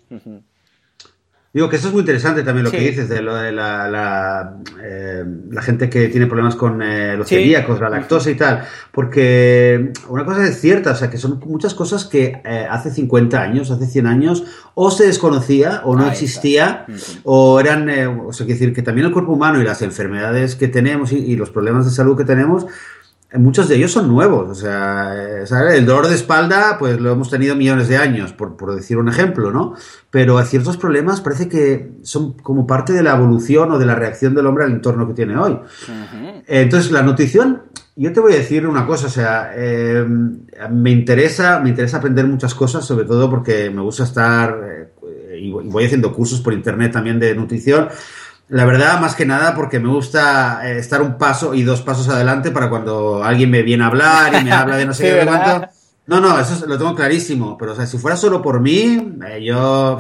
Digo 1.54 1.68
que 1.68 1.76
eso 1.76 1.88
es 1.88 1.92
muy 1.92 2.00
interesante 2.00 2.42
también 2.42 2.64
lo 2.64 2.70
que 2.70 2.80
dices 2.80 3.10
de 3.10 3.20
lo 3.20 3.36
de 3.36 3.52
la, 3.52 3.86
la, 3.86 4.56
eh, 4.82 5.22
gente 5.60 5.90
que 5.90 6.08
tiene 6.08 6.26
problemas 6.26 6.56
con 6.56 6.80
eh, 6.80 7.14
los 7.14 7.28
celíacos, 7.28 7.78
la 7.78 7.90
lactosa 7.90 8.30
y 8.30 8.36
tal. 8.36 8.64
Porque 8.90 9.92
una 10.08 10.24
cosa 10.24 10.46
es 10.46 10.58
cierta, 10.58 10.92
o 10.92 10.94
sea, 10.94 11.10
que 11.10 11.18
son 11.18 11.40
muchas 11.44 11.74
cosas 11.74 12.06
que 12.06 12.40
eh, 12.42 12.66
hace 12.70 12.90
50 12.90 13.38
años, 13.38 13.70
hace 13.70 13.86
100 13.86 14.06
años, 14.06 14.44
o 14.74 14.90
se 14.90 15.04
desconocía 15.04 15.82
o 15.84 15.94
no 15.94 16.08
existía, 16.08 16.86
o 17.24 17.60
eran, 17.60 17.86
o 18.26 18.32
sea, 18.32 18.46
decir 18.46 18.72
que 18.72 18.80
también 18.80 19.08
el 19.08 19.12
cuerpo 19.12 19.32
humano 19.32 19.60
y 19.60 19.64
las 19.64 19.82
enfermedades 19.82 20.56
que 20.56 20.68
tenemos 20.68 21.12
y 21.12 21.36
los 21.36 21.50
problemas 21.50 21.84
de 21.84 21.90
salud 21.90 22.16
que 22.16 22.24
tenemos 22.24 22.66
muchos 23.38 23.68
de 23.68 23.76
ellos 23.76 23.92
son 23.92 24.08
nuevos. 24.08 24.50
O 24.50 24.54
sea, 24.54 25.14
eh, 25.14 25.76
el 25.76 25.86
dolor 25.86 26.08
de 26.08 26.14
espalda, 26.14 26.76
pues 26.78 27.00
lo 27.00 27.12
hemos 27.12 27.30
tenido 27.30 27.56
millones 27.56 27.88
de 27.88 27.96
años, 27.96 28.32
por, 28.32 28.74
decir 28.74 28.98
un 28.98 29.08
ejemplo, 29.08 29.50
¿no? 29.50 29.74
Pero 30.10 30.38
hay 30.38 30.46
ciertos 30.46 30.76
problemas 30.76 31.20
parece 31.20 31.48
que 31.48 31.92
son 32.02 32.34
como 32.34 32.66
parte 32.66 32.92
de 32.92 33.02
la 33.02 33.16
evolución 33.16 33.72
o 33.72 33.78
de 33.78 33.86
la 33.86 33.94
reacción 33.94 34.34
del 34.34 34.46
hombre 34.46 34.64
al 34.64 34.72
entorno 34.72 35.06
que 35.08 35.14
tiene 35.14 35.36
hoy. 35.36 35.58
Entonces, 36.46 36.90
la 36.90 37.02
nutrición, 37.02 37.62
yo 37.96 38.12
te 38.12 38.20
voy 38.20 38.34
a 38.34 38.36
decir 38.36 38.66
una 38.66 38.86
cosa, 38.86 39.06
o 39.06 39.10
sea, 39.10 39.52
eh, 39.54 40.04
me 40.70 40.90
interesa, 40.90 41.60
me 41.60 41.70
interesa 41.70 41.98
aprender 41.98 42.26
muchas 42.26 42.54
cosas, 42.54 42.84
sobre 42.84 43.04
todo 43.06 43.30
porque 43.30 43.70
me 43.70 43.82
gusta 43.82 44.04
estar, 44.04 44.58
eh, 44.64 45.38
y 45.38 45.50
voy 45.50 45.84
haciendo 45.84 46.12
cursos 46.12 46.40
por 46.40 46.52
internet 46.52 46.92
también 46.92 47.18
de 47.18 47.34
nutrición. 47.34 47.88
La 48.52 48.66
verdad, 48.66 49.00
más 49.00 49.14
que 49.14 49.24
nada, 49.24 49.54
porque 49.54 49.80
me 49.80 49.88
gusta 49.88 50.60
eh, 50.68 50.78
estar 50.78 51.00
un 51.00 51.16
paso 51.16 51.54
y 51.54 51.62
dos 51.62 51.80
pasos 51.80 52.10
adelante 52.10 52.50
para 52.50 52.68
cuando 52.68 53.24
alguien 53.24 53.50
me 53.50 53.62
viene 53.62 53.82
a 53.82 53.86
hablar 53.86 54.34
y 54.38 54.44
me 54.44 54.52
habla 54.52 54.76
de 54.76 54.84
no 54.84 54.92
sé 54.92 55.04
qué 55.04 55.26
cuánto. 55.26 55.68
No, 56.06 56.20
no, 56.20 56.38
eso 56.38 56.66
lo 56.66 56.76
tengo 56.76 56.94
clarísimo. 56.94 57.56
Pero, 57.56 57.72
o 57.72 57.74
sea, 57.74 57.86
si 57.86 57.96
fuera 57.96 58.14
solo 58.14 58.42
por 58.42 58.60
mí, 58.60 59.16
eh, 59.26 59.42
yo. 59.42 59.98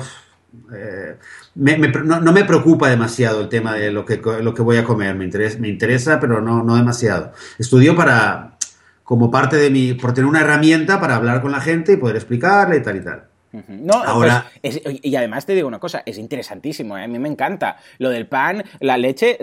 Eh, 0.74 1.16
no, 1.54 2.30
me 2.30 2.44
preocupa 2.44 2.90
demasiado 2.90 3.40
el 3.40 3.48
tema 3.48 3.72
de 3.72 3.90
lo 3.90 4.04
que, 4.04 4.18
lo 4.18 4.52
que 4.52 4.60
voy 4.60 4.76
a 4.76 4.84
comer. 4.84 5.14
Me 5.14 5.24
interesa, 5.24 5.58
me 5.58 5.68
interesa 5.68 6.20
pero 6.20 6.42
no, 6.42 6.62
no 6.62 6.76
demasiado. 6.76 7.32
Estudio 7.58 7.96
para. 7.96 8.58
como 9.02 9.30
parte 9.30 9.56
de 9.56 9.70
mi. 9.70 9.94
por 9.94 10.12
tener 10.12 10.28
una 10.28 10.40
herramienta 10.40 11.00
para 11.00 11.16
hablar 11.16 11.40
con 11.40 11.52
la 11.52 11.62
gente 11.62 11.94
y 11.94 11.96
poder 11.96 12.16
explicarle 12.16 12.76
y 12.76 12.82
tal 12.82 12.96
y 12.96 13.00
tal. 13.00 13.31
No, 13.52 13.94
pues, 13.98 14.08
Ahora... 14.08 14.46
y 14.62 15.14
además 15.14 15.44
te 15.44 15.54
digo 15.54 15.68
una 15.68 15.78
cosa, 15.78 16.02
es 16.06 16.18
interesantísimo, 16.18 16.96
¿eh? 16.96 17.04
a 17.04 17.08
mí 17.08 17.18
me 17.18 17.28
encanta. 17.28 17.76
Lo 17.98 18.08
del 18.08 18.26
pan, 18.26 18.64
la 18.80 18.96
leche, 18.96 19.38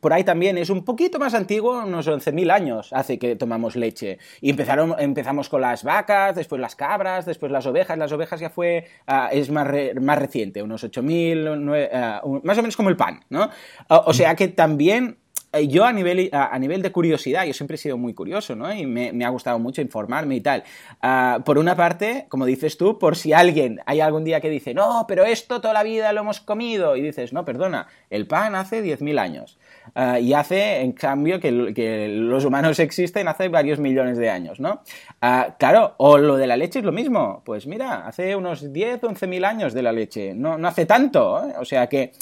por 0.00 0.12
ahí 0.12 0.24
también 0.24 0.58
es 0.58 0.70
un 0.70 0.84
poquito 0.84 1.18
más 1.18 1.34
antiguo, 1.34 1.84
unos 1.84 2.08
11.000 2.08 2.52
años 2.52 2.92
hace 2.92 3.18
que 3.18 3.36
tomamos 3.36 3.76
leche. 3.76 4.18
Y 4.40 4.50
empezaron, 4.50 4.94
empezamos 4.98 5.48
con 5.48 5.60
las 5.60 5.84
vacas, 5.84 6.34
después 6.34 6.60
las 6.60 6.74
cabras, 6.74 7.24
después 7.24 7.52
las 7.52 7.66
ovejas. 7.66 7.96
Las 7.96 8.12
ovejas 8.12 8.40
ya 8.40 8.50
fue, 8.50 8.86
ah, 9.06 9.28
es 9.32 9.50
más, 9.50 9.68
más 10.00 10.18
reciente, 10.18 10.62
unos 10.62 10.84
8.000, 10.84 11.90
ah, 11.92 12.22
más 12.42 12.58
o 12.58 12.62
menos 12.62 12.76
como 12.76 12.88
el 12.88 12.96
pan, 12.96 13.20
¿no? 13.30 13.50
o 13.88 14.12
sea 14.12 14.34
que 14.34 14.48
también 14.48 15.21
yo 15.68 15.84
a 15.84 15.92
nivel, 15.92 16.30
a, 16.32 16.58
nivel 16.58 16.80
de 16.80 16.90
curiosidad, 16.90 17.44
yo 17.44 17.52
siempre 17.52 17.74
he 17.74 17.78
sido 17.78 17.98
muy 17.98 18.14
curioso, 18.14 18.56
¿no? 18.56 18.72
Y 18.72 18.86
me, 18.86 19.24
ha 19.24 19.28
gustado 19.28 19.58
mucho 19.58 19.82
informarme 19.82 20.36
y 20.36 20.40
tal. 20.40 20.64
Ah, 21.02 21.40
por 21.44 21.58
una 21.58 21.76
parte, 21.76 22.26
como 22.28 22.46
dices 22.46 22.78
tú, 22.78 22.98
por 22.98 23.16
si 23.16 23.32
alguien, 23.32 23.80
hay 23.84 24.00
algún 24.00 24.24
día 24.24 24.40
que 24.40 24.48
dice, 24.48 24.72
no, 24.72 25.04
pero 25.06 25.24
esto 25.24 25.60
toda 25.60 25.74
la 25.74 25.82
vida 25.82 26.12
lo 26.12 26.22
hemos 26.22 26.40
comido, 26.40 26.96
y 26.96 27.02
dices, 27.02 27.32
no, 27.32 27.44
perdona, 27.44 27.86
el 28.08 28.26
pan 28.26 28.54
hace 28.54 28.82
10.000 28.82 29.18
años. 29.18 29.58
Ah, 29.94 30.18
y 30.18 30.32
hace, 30.32 30.80
en 30.80 30.92
cambio, 30.92 31.38
que, 31.38 31.74
que, 31.74 32.08
los 32.08 32.44
humanos 32.44 32.78
existen 32.78 33.28
hace 33.28 33.48
varios 33.48 33.78
millones 33.78 34.16
de 34.16 34.30
años, 34.30 34.58
¿no? 34.58 34.82
Ah, 35.20 35.56
claro, 35.58 35.94
o 35.98 36.16
lo 36.16 36.36
de 36.36 36.46
la 36.46 36.56
leche 36.56 36.78
es 36.78 36.84
lo 36.84 36.92
mismo. 36.92 37.42
Pues 37.44 37.66
mira, 37.66 38.06
hace 38.06 38.34
unos 38.36 38.72
10, 38.72 39.02
11.000 39.02 39.44
años 39.44 39.74
de 39.74 39.82
la 39.82 39.92
leche. 39.92 40.34
No, 40.34 40.56
no 40.56 40.68
hace 40.68 40.86
tanto, 40.86 41.44
¿eh? 41.44 41.54
O 41.58 41.64
sea 41.64 41.88
que 41.88 42.12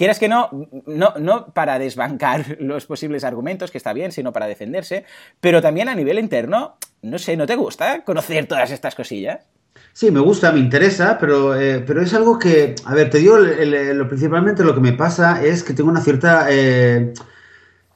quieras 0.00 0.18
que 0.18 0.30
no, 0.30 0.48
no, 0.86 1.12
no 1.18 1.52
para 1.52 1.78
desbancar 1.78 2.56
los 2.60 2.86
posibles 2.86 3.22
argumentos, 3.22 3.70
que 3.70 3.76
está 3.76 3.92
bien, 3.92 4.12
sino 4.12 4.32
para 4.32 4.46
defenderse, 4.46 5.04
pero 5.42 5.60
también 5.60 5.90
a 5.90 5.94
nivel 5.94 6.18
interno, 6.18 6.78
no 7.02 7.18
sé, 7.18 7.36
¿no 7.36 7.46
te 7.46 7.54
gusta 7.54 8.02
conocer 8.02 8.46
todas 8.46 8.70
estas 8.70 8.94
cosillas? 8.94 9.44
Sí, 9.92 10.10
me 10.10 10.20
gusta, 10.20 10.52
me 10.52 10.58
interesa, 10.58 11.18
pero, 11.20 11.54
eh, 11.54 11.84
pero 11.86 12.00
es 12.00 12.14
algo 12.14 12.38
que, 12.38 12.76
a 12.86 12.94
ver, 12.94 13.10
te 13.10 13.18
digo, 13.18 13.36
lo, 13.36 14.08
principalmente 14.08 14.64
lo 14.64 14.74
que 14.74 14.80
me 14.80 14.94
pasa 14.94 15.44
es 15.44 15.62
que 15.62 15.74
tengo 15.74 15.90
una 15.90 16.00
cierta... 16.00 16.46
Eh, 16.48 17.12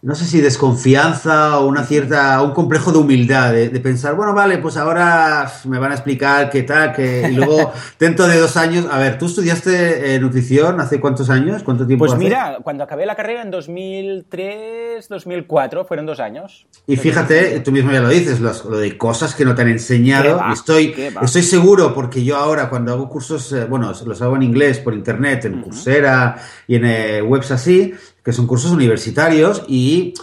no 0.05 0.15
sé 0.15 0.27
si 0.27 0.43
desconfianza 0.43 1.59
o 1.59 1.67
una 1.67 1.83
cierta, 1.85 2.43
un 2.43 2.53
complejo 2.53 2.93
de 2.93 2.99
humildad, 2.99 3.55
de, 3.55 3.81
pensar, 3.81 4.15
bueno, 4.15 4.35
vale, 4.35 4.59
pues 4.59 4.77
ahora 4.77 5.51
me 5.65 5.79
van 5.79 5.93
a 5.93 5.95
explicar 5.95 6.51
qué 6.51 6.63
tal, 6.63 6.93
que 6.93 7.27
y 7.31 7.35
luego 7.35 7.73
dentro 7.99 8.27
de 8.27 8.39
dos 8.39 8.59
años, 8.59 8.87
a 8.91 8.99
ver, 8.99 9.17
¿tú 9.17 9.25
estudiaste 9.25 10.15
eh, 10.15 10.21
nutrición 10.21 10.79
hace 10.79 11.01
cuántos 11.01 11.31
años? 11.31 11.63
¿Cuánto 11.63 11.87
tiempo? 11.87 12.05
Pues 12.05 12.19
mira, 12.19 12.59
cuando 12.63 12.85
acabé 12.85 13.07
la 13.07 13.17
carrera 13.17 13.41
en 13.41 13.51
2003, 13.51 15.09
2004, 15.09 15.87
fueron 15.87 16.05
dos 16.05 16.21
años. 16.21 16.67
Y 16.87 16.97
fíjate, 16.97 17.61
tú 17.61 17.73
mismo 17.73 17.91
ya 17.91 18.01
lo 18.01 18.11
dices, 18.11 18.41
lo, 18.41 18.53
de 18.53 18.99
cosas 18.99 19.35
que 19.35 19.47
no 19.47 19.55
te 19.55 19.63
han 19.63 19.69
enseñado. 19.69 20.39
estoy, 20.53 20.95
estoy 21.23 21.43
seguro 21.43 21.95
porque 21.95 22.23
yo 22.23 22.37
ahora 22.37 22.69
cuando 22.69 22.93
hago 22.93 23.09
cursos, 23.09 23.51
eh, 23.55 23.65
bueno, 23.65 23.91
los 24.05 24.21
hago 24.21 24.37
en 24.37 24.43
inglés 24.43 24.81
por 24.81 24.93
internet, 24.93 25.47
en 25.47 25.63
Coursera 25.63 26.37
y 26.67 26.75
en 26.77 26.85
eh, 26.85 27.23
webs 27.23 27.51
así, 27.53 27.95
que 28.25 28.33
son 28.33 28.47
cursos 28.47 28.73
universitarios 28.73 29.65
y 29.69 30.15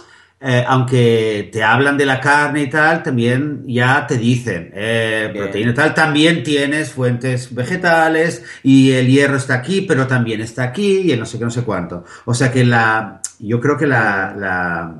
eh, 0.44 0.64
aunque 0.66 1.50
te 1.52 1.62
hablan 1.62 1.96
de 1.96 2.04
la 2.04 2.20
carne 2.20 2.62
y 2.62 2.68
tal, 2.68 3.04
también 3.04 3.62
ya 3.64 4.04
te 4.08 4.18
dicen, 4.18 4.72
eh, 4.74 5.30
proteína 5.32 5.70
y 5.70 5.74
tal, 5.74 5.94
también 5.94 6.42
tienes 6.42 6.90
fuentes 6.90 7.54
vegetales 7.54 8.42
y 8.64 8.90
el 8.90 9.06
hierro 9.06 9.36
está 9.36 9.54
aquí, 9.54 9.82
pero 9.82 10.08
también 10.08 10.40
está 10.40 10.64
aquí 10.64 11.02
y 11.02 11.12
el 11.12 11.20
no 11.20 11.26
sé 11.26 11.38
qué, 11.38 11.44
no 11.44 11.50
sé 11.52 11.62
cuánto. 11.62 12.04
O 12.24 12.34
sea 12.34 12.50
que 12.50 12.64
la, 12.64 13.20
yo 13.38 13.60
creo 13.60 13.76
que 13.76 13.86
la, 13.86 14.34
la 14.36 14.96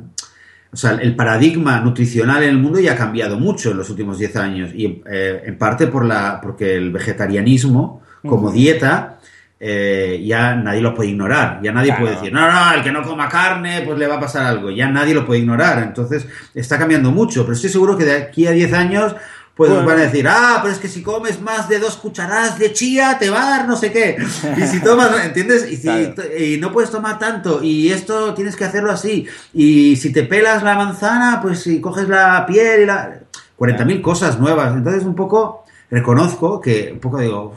o 0.72 0.76
sea, 0.76 0.92
el 0.92 1.16
paradigma 1.16 1.80
nutricional 1.80 2.44
en 2.44 2.50
el 2.50 2.58
mundo 2.58 2.78
ya 2.78 2.92
ha 2.92 2.96
cambiado 2.96 3.36
mucho 3.36 3.72
en 3.72 3.78
los 3.78 3.90
últimos 3.90 4.18
10 4.18 4.36
años 4.36 4.70
y 4.72 5.02
eh, 5.10 5.42
en 5.44 5.58
parte 5.58 5.88
por 5.88 6.04
la, 6.04 6.40
porque 6.40 6.76
el 6.76 6.92
vegetarianismo 6.92 8.00
como 8.24 8.52
dieta 8.52 9.18
eh, 9.64 10.20
ya 10.26 10.56
nadie 10.56 10.80
lo 10.80 10.92
puede 10.92 11.10
ignorar. 11.10 11.60
Ya 11.62 11.70
nadie 11.70 11.94
puede 11.96 12.16
decir, 12.16 12.32
no, 12.32 12.50
no, 12.50 12.72
el 12.74 12.82
que 12.82 12.90
no 12.90 13.04
coma 13.04 13.28
carne, 13.28 13.82
pues 13.82 13.96
le 13.96 14.08
va 14.08 14.16
a 14.16 14.20
pasar 14.20 14.44
algo. 14.44 14.72
Ya 14.72 14.88
nadie 14.88 15.14
lo 15.14 15.24
puede 15.24 15.38
ignorar. 15.38 15.80
Entonces, 15.84 16.26
está 16.52 16.80
cambiando 16.80 17.12
mucho. 17.12 17.42
Pero 17.42 17.54
estoy 17.54 17.70
seguro 17.70 17.96
que 17.96 18.04
de 18.04 18.16
aquí 18.16 18.44
a 18.48 18.50
10 18.50 18.72
años, 18.72 19.14
pues 19.54 19.70
nos 19.70 19.84
van 19.84 19.98
a 19.98 20.02
decir, 20.02 20.26
ah, 20.26 20.58
pero 20.62 20.74
es 20.74 20.80
que 20.80 20.88
si 20.88 21.00
comes 21.04 21.40
más 21.40 21.68
de 21.68 21.78
dos 21.78 21.96
cucharadas 21.96 22.58
de 22.58 22.72
chía, 22.72 23.18
te 23.20 23.30
va 23.30 23.46
a 23.46 23.50
dar 23.50 23.68
no 23.68 23.76
sé 23.76 23.92
qué. 23.92 24.16
Y 24.56 24.62
si 24.62 24.82
tomas, 24.82 25.12
¿entiendes? 25.24 25.70
Y, 25.70 25.76
si, 25.76 26.12
y 26.44 26.56
no 26.58 26.72
puedes 26.72 26.90
tomar 26.90 27.20
tanto. 27.20 27.62
Y 27.62 27.92
esto 27.92 28.34
tienes 28.34 28.56
que 28.56 28.64
hacerlo 28.64 28.90
así. 28.90 29.28
Y 29.54 29.94
si 29.94 30.12
te 30.12 30.24
pelas 30.24 30.64
la 30.64 30.74
manzana, 30.74 31.38
pues 31.40 31.60
si 31.60 31.80
coges 31.80 32.08
la 32.08 32.44
piel 32.46 32.82
y 32.82 32.86
la... 32.86 33.20
40.000 33.60 34.02
cosas 34.02 34.40
nuevas. 34.40 34.74
Entonces, 34.74 35.04
un 35.04 35.14
poco 35.14 35.62
reconozco 35.88 36.60
que, 36.60 36.90
un 36.94 36.98
poco 36.98 37.18
digo, 37.18 37.54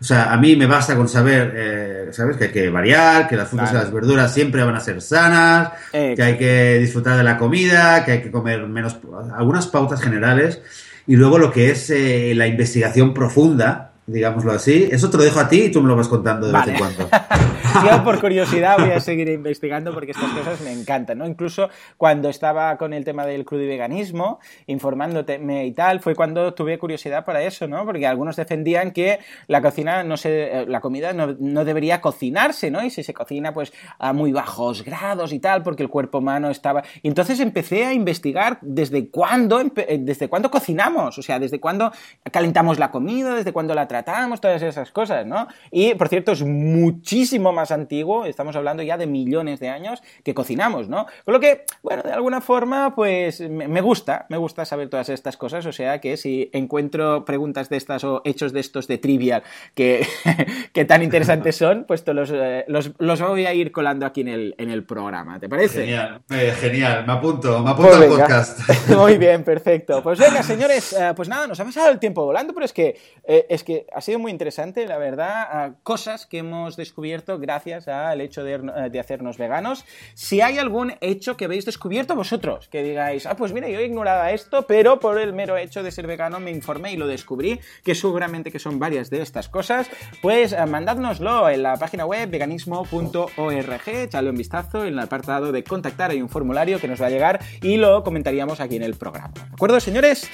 o 0.00 0.04
sea, 0.04 0.32
a 0.32 0.36
mí 0.38 0.56
me 0.56 0.64
basta 0.64 0.96
con 0.96 1.08
saber, 1.08 1.52
eh, 1.54 2.08
¿sabes? 2.12 2.38
Que 2.38 2.44
hay 2.44 2.50
que 2.50 2.70
variar, 2.70 3.28
que 3.28 3.36
las 3.36 3.48
frutas 3.48 3.70
y 3.70 3.74
las 3.74 3.92
verduras 3.92 4.32
siempre 4.32 4.64
van 4.64 4.74
a 4.74 4.80
ser 4.80 5.02
sanas, 5.02 5.72
que 5.92 6.22
hay 6.22 6.38
que 6.38 6.78
disfrutar 6.78 7.18
de 7.18 7.22
la 7.22 7.36
comida, 7.36 8.02
que 8.04 8.12
hay 8.12 8.22
que 8.22 8.30
comer 8.30 8.66
menos, 8.66 8.96
algunas 9.36 9.66
pautas 9.66 10.00
generales. 10.00 10.62
Y 11.06 11.16
luego 11.16 11.38
lo 11.38 11.52
que 11.52 11.70
es 11.70 11.90
eh, 11.90 12.32
la 12.34 12.46
investigación 12.46 13.12
profunda, 13.12 13.92
digámoslo 14.06 14.52
así. 14.52 14.88
Eso 14.90 15.10
te 15.10 15.18
lo 15.18 15.22
dejo 15.22 15.38
a 15.38 15.48
ti 15.48 15.64
y 15.64 15.70
tú 15.70 15.82
me 15.82 15.88
lo 15.88 15.96
vas 15.96 16.08
contando 16.08 16.46
de 16.46 16.52
vez 16.54 16.68
en 16.68 16.78
cuando. 16.78 17.10
Yo 17.84 18.04
por 18.04 18.20
curiosidad 18.20 18.78
voy 18.78 18.90
a 18.90 19.00
seguir 19.00 19.28
investigando 19.28 19.92
porque 19.94 20.12
estas 20.12 20.30
cosas 20.30 20.60
me 20.60 20.72
encantan, 20.72 21.18
¿no? 21.18 21.26
Incluso 21.26 21.68
cuando 21.96 22.28
estaba 22.28 22.76
con 22.76 22.92
el 22.92 23.04
tema 23.04 23.26
del 23.26 23.44
crudo 23.44 23.62
y 23.62 23.68
veganismo, 23.68 24.40
informándote 24.66 25.40
y 25.64 25.72
tal, 25.72 26.00
fue 26.00 26.14
cuando 26.14 26.52
tuve 26.54 26.78
curiosidad 26.78 27.24
para 27.24 27.42
eso, 27.42 27.68
¿no? 27.68 27.84
Porque 27.84 28.06
algunos 28.06 28.36
defendían 28.36 28.90
que 28.90 29.20
la 29.46 29.62
cocina 29.62 30.02
no 30.02 30.16
se, 30.16 30.66
la 30.66 30.80
comida 30.80 31.12
no, 31.12 31.36
no 31.38 31.64
debería 31.64 32.00
cocinarse, 32.00 32.70
¿no? 32.70 32.84
Y 32.84 32.90
si 32.90 33.02
se 33.02 33.14
cocina 33.14 33.52
pues 33.52 33.72
a 33.98 34.12
muy 34.12 34.32
bajos 34.32 34.84
grados 34.84 35.32
y 35.32 35.38
tal, 35.38 35.62
porque 35.62 35.82
el 35.82 35.88
cuerpo 35.88 36.18
humano 36.18 36.50
estaba... 36.50 36.82
Y 37.02 37.08
entonces 37.08 37.40
empecé 37.40 37.84
a 37.84 37.92
investigar 37.92 38.58
desde 38.62 39.10
cuándo, 39.10 39.62
desde 39.98 40.28
cuándo 40.28 40.50
cocinamos, 40.50 41.18
o 41.18 41.22
sea, 41.22 41.38
desde 41.38 41.60
cuándo 41.60 41.92
calentamos 42.32 42.78
la 42.78 42.90
comida, 42.90 43.34
desde 43.34 43.52
cuándo 43.52 43.74
la 43.74 43.86
tratamos, 43.86 44.40
todas 44.40 44.62
esas 44.62 44.90
cosas, 44.90 45.26
¿no? 45.26 45.46
Y, 45.70 45.94
por 45.94 46.08
cierto, 46.08 46.32
es 46.32 46.42
muchísimo 46.42 47.52
más 47.52 47.59
más 47.60 47.70
antiguo, 47.72 48.24
estamos 48.24 48.56
hablando 48.56 48.82
ya 48.82 48.96
de 48.96 49.06
millones 49.06 49.60
de 49.60 49.68
años 49.68 50.02
que 50.24 50.32
cocinamos, 50.32 50.88
¿no? 50.88 51.04
Con 51.26 51.34
lo 51.34 51.40
que, 51.40 51.66
bueno, 51.82 52.02
de 52.02 52.12
alguna 52.12 52.40
forma, 52.40 52.94
pues 52.94 53.40
me 53.40 53.80
gusta, 53.82 54.24
me 54.30 54.38
gusta 54.38 54.64
saber 54.64 54.88
todas 54.88 55.10
estas 55.10 55.36
cosas, 55.36 55.66
o 55.66 55.72
sea 55.72 56.00
que 56.00 56.16
si 56.16 56.48
encuentro 56.54 57.26
preguntas 57.26 57.68
de 57.68 57.76
estas 57.76 58.02
o 58.04 58.22
hechos 58.24 58.54
de 58.54 58.60
estos 58.60 58.86
de 58.88 58.96
trivial 58.96 59.42
que, 59.74 60.06
que 60.72 60.86
tan 60.86 61.02
interesantes 61.02 61.56
son, 61.56 61.84
pues 61.86 62.06
los, 62.06 62.30
eh, 62.32 62.64
los, 62.66 62.92
los, 62.98 63.20
voy 63.20 63.44
a 63.44 63.52
ir 63.52 63.72
colando 63.72 64.06
aquí 64.06 64.22
en 64.22 64.28
el, 64.28 64.54
en 64.56 64.70
el 64.70 64.84
programa, 64.84 65.38
¿te 65.38 65.48
parece? 65.50 65.80
Genial, 65.80 66.22
eh, 66.30 66.54
genial, 66.58 67.06
me 67.06 67.12
apunto, 67.12 67.62
me 67.62 67.70
apunto 67.72 67.90
pues 67.90 68.00
al 68.00 68.08
podcast. 68.08 68.88
Muy 68.88 69.18
bien, 69.18 69.44
perfecto. 69.52 70.02
Pues 70.02 70.18
venga, 70.18 70.42
señores, 70.42 70.94
eh, 70.94 71.12
pues 71.14 71.28
nada, 71.28 71.46
nos 71.46 71.60
ha 71.60 71.64
pasado 71.66 71.90
el 71.90 71.98
tiempo 71.98 72.24
volando, 72.24 72.54
pero 72.54 72.64
es 72.64 72.72
que, 72.72 72.98
es 73.22 73.62
que 73.64 73.86
ha 73.94 74.00
sido 74.00 74.18
muy 74.18 74.32
interesante, 74.32 74.86
la 74.86 74.96
verdad, 74.96 75.74
cosas 75.82 76.26
que 76.26 76.38
hemos 76.38 76.76
descubierto 76.76 77.38
gracias 77.38 77.49
al 77.50 78.20
hecho 78.20 78.44
de, 78.44 78.58
de 78.90 79.00
hacernos 79.00 79.38
veganos. 79.38 79.84
Si 80.14 80.40
hay 80.40 80.58
algún 80.58 80.94
hecho 81.00 81.36
que 81.36 81.46
habéis 81.46 81.64
descubierto 81.64 82.14
vosotros, 82.14 82.68
que 82.68 82.82
digáis, 82.82 83.26
ah, 83.26 83.36
pues 83.36 83.52
mira, 83.52 83.68
yo 83.68 83.80
ignoraba 83.80 84.30
esto, 84.32 84.66
pero 84.66 85.00
por 85.00 85.18
el 85.18 85.32
mero 85.32 85.56
hecho 85.56 85.82
de 85.82 85.90
ser 85.90 86.06
vegano 86.06 86.40
me 86.40 86.50
informé 86.50 86.92
y 86.92 86.96
lo 86.96 87.06
descubrí, 87.06 87.60
que 87.84 87.94
seguramente 87.94 88.50
que 88.50 88.58
son 88.58 88.78
varias 88.78 89.10
de 89.10 89.22
estas 89.22 89.48
cosas, 89.48 89.88
pues 90.22 90.52
eh, 90.52 90.66
mandádnoslo 90.66 91.48
en 91.48 91.62
la 91.62 91.76
página 91.76 92.06
web 92.06 92.28
veganismo.org, 92.30 93.88
echadle 93.88 94.30
un 94.30 94.36
vistazo, 94.36 94.84
en 94.84 94.94
el 94.94 94.98
apartado 94.98 95.52
de 95.52 95.64
contactar 95.64 96.10
hay 96.10 96.22
un 96.22 96.28
formulario 96.28 96.80
que 96.80 96.88
nos 96.88 97.00
va 97.00 97.06
a 97.06 97.10
llegar 97.10 97.40
y 97.62 97.76
lo 97.76 98.02
comentaríamos 98.02 98.60
aquí 98.60 98.76
en 98.76 98.82
el 98.82 98.94
programa. 98.94 99.32
¿De 99.34 99.54
acuerdo, 99.54 99.80
señores? 99.80 100.28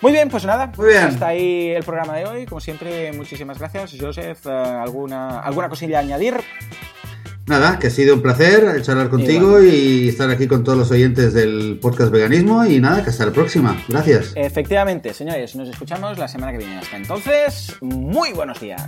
Muy 0.00 0.12
bien, 0.12 0.28
pues 0.30 0.44
nada, 0.44 0.72
Muy 0.76 0.88
bien. 0.88 1.04
hasta 1.04 1.28
ahí 1.28 1.68
el 1.70 1.84
programa 1.84 2.16
de 2.16 2.24
hoy. 2.24 2.46
Como 2.46 2.60
siempre, 2.60 3.12
muchísimas 3.12 3.58
gracias. 3.58 3.94
Joseph, 4.00 4.46
eh, 4.46 4.50
¿alguna, 4.50 5.40
alguna 5.40 5.68
cosilla 5.68 5.98
a 5.98 6.00
añadir? 6.00 6.36
Nada, 7.46 7.80
que 7.80 7.88
ha 7.88 7.90
sido 7.90 8.14
un 8.14 8.22
placer 8.22 8.80
charlar 8.82 9.08
contigo 9.08 9.60
y 9.60 10.08
estar 10.08 10.30
aquí 10.30 10.46
con 10.46 10.62
todos 10.62 10.78
los 10.78 10.90
oyentes 10.92 11.34
del 11.34 11.80
podcast 11.82 12.12
Veganismo 12.12 12.64
y 12.64 12.78
nada, 12.78 13.02
que 13.02 13.10
hasta 13.10 13.26
la 13.26 13.32
próxima. 13.32 13.76
Gracias. 13.88 14.32
Efectivamente, 14.36 15.12
señores, 15.12 15.56
nos 15.56 15.68
escuchamos 15.68 16.16
la 16.16 16.28
semana 16.28 16.52
que 16.52 16.58
viene. 16.58 16.78
Hasta 16.78 16.96
entonces, 16.96 17.76
muy 17.80 18.32
buenos 18.32 18.60
días. 18.60 18.86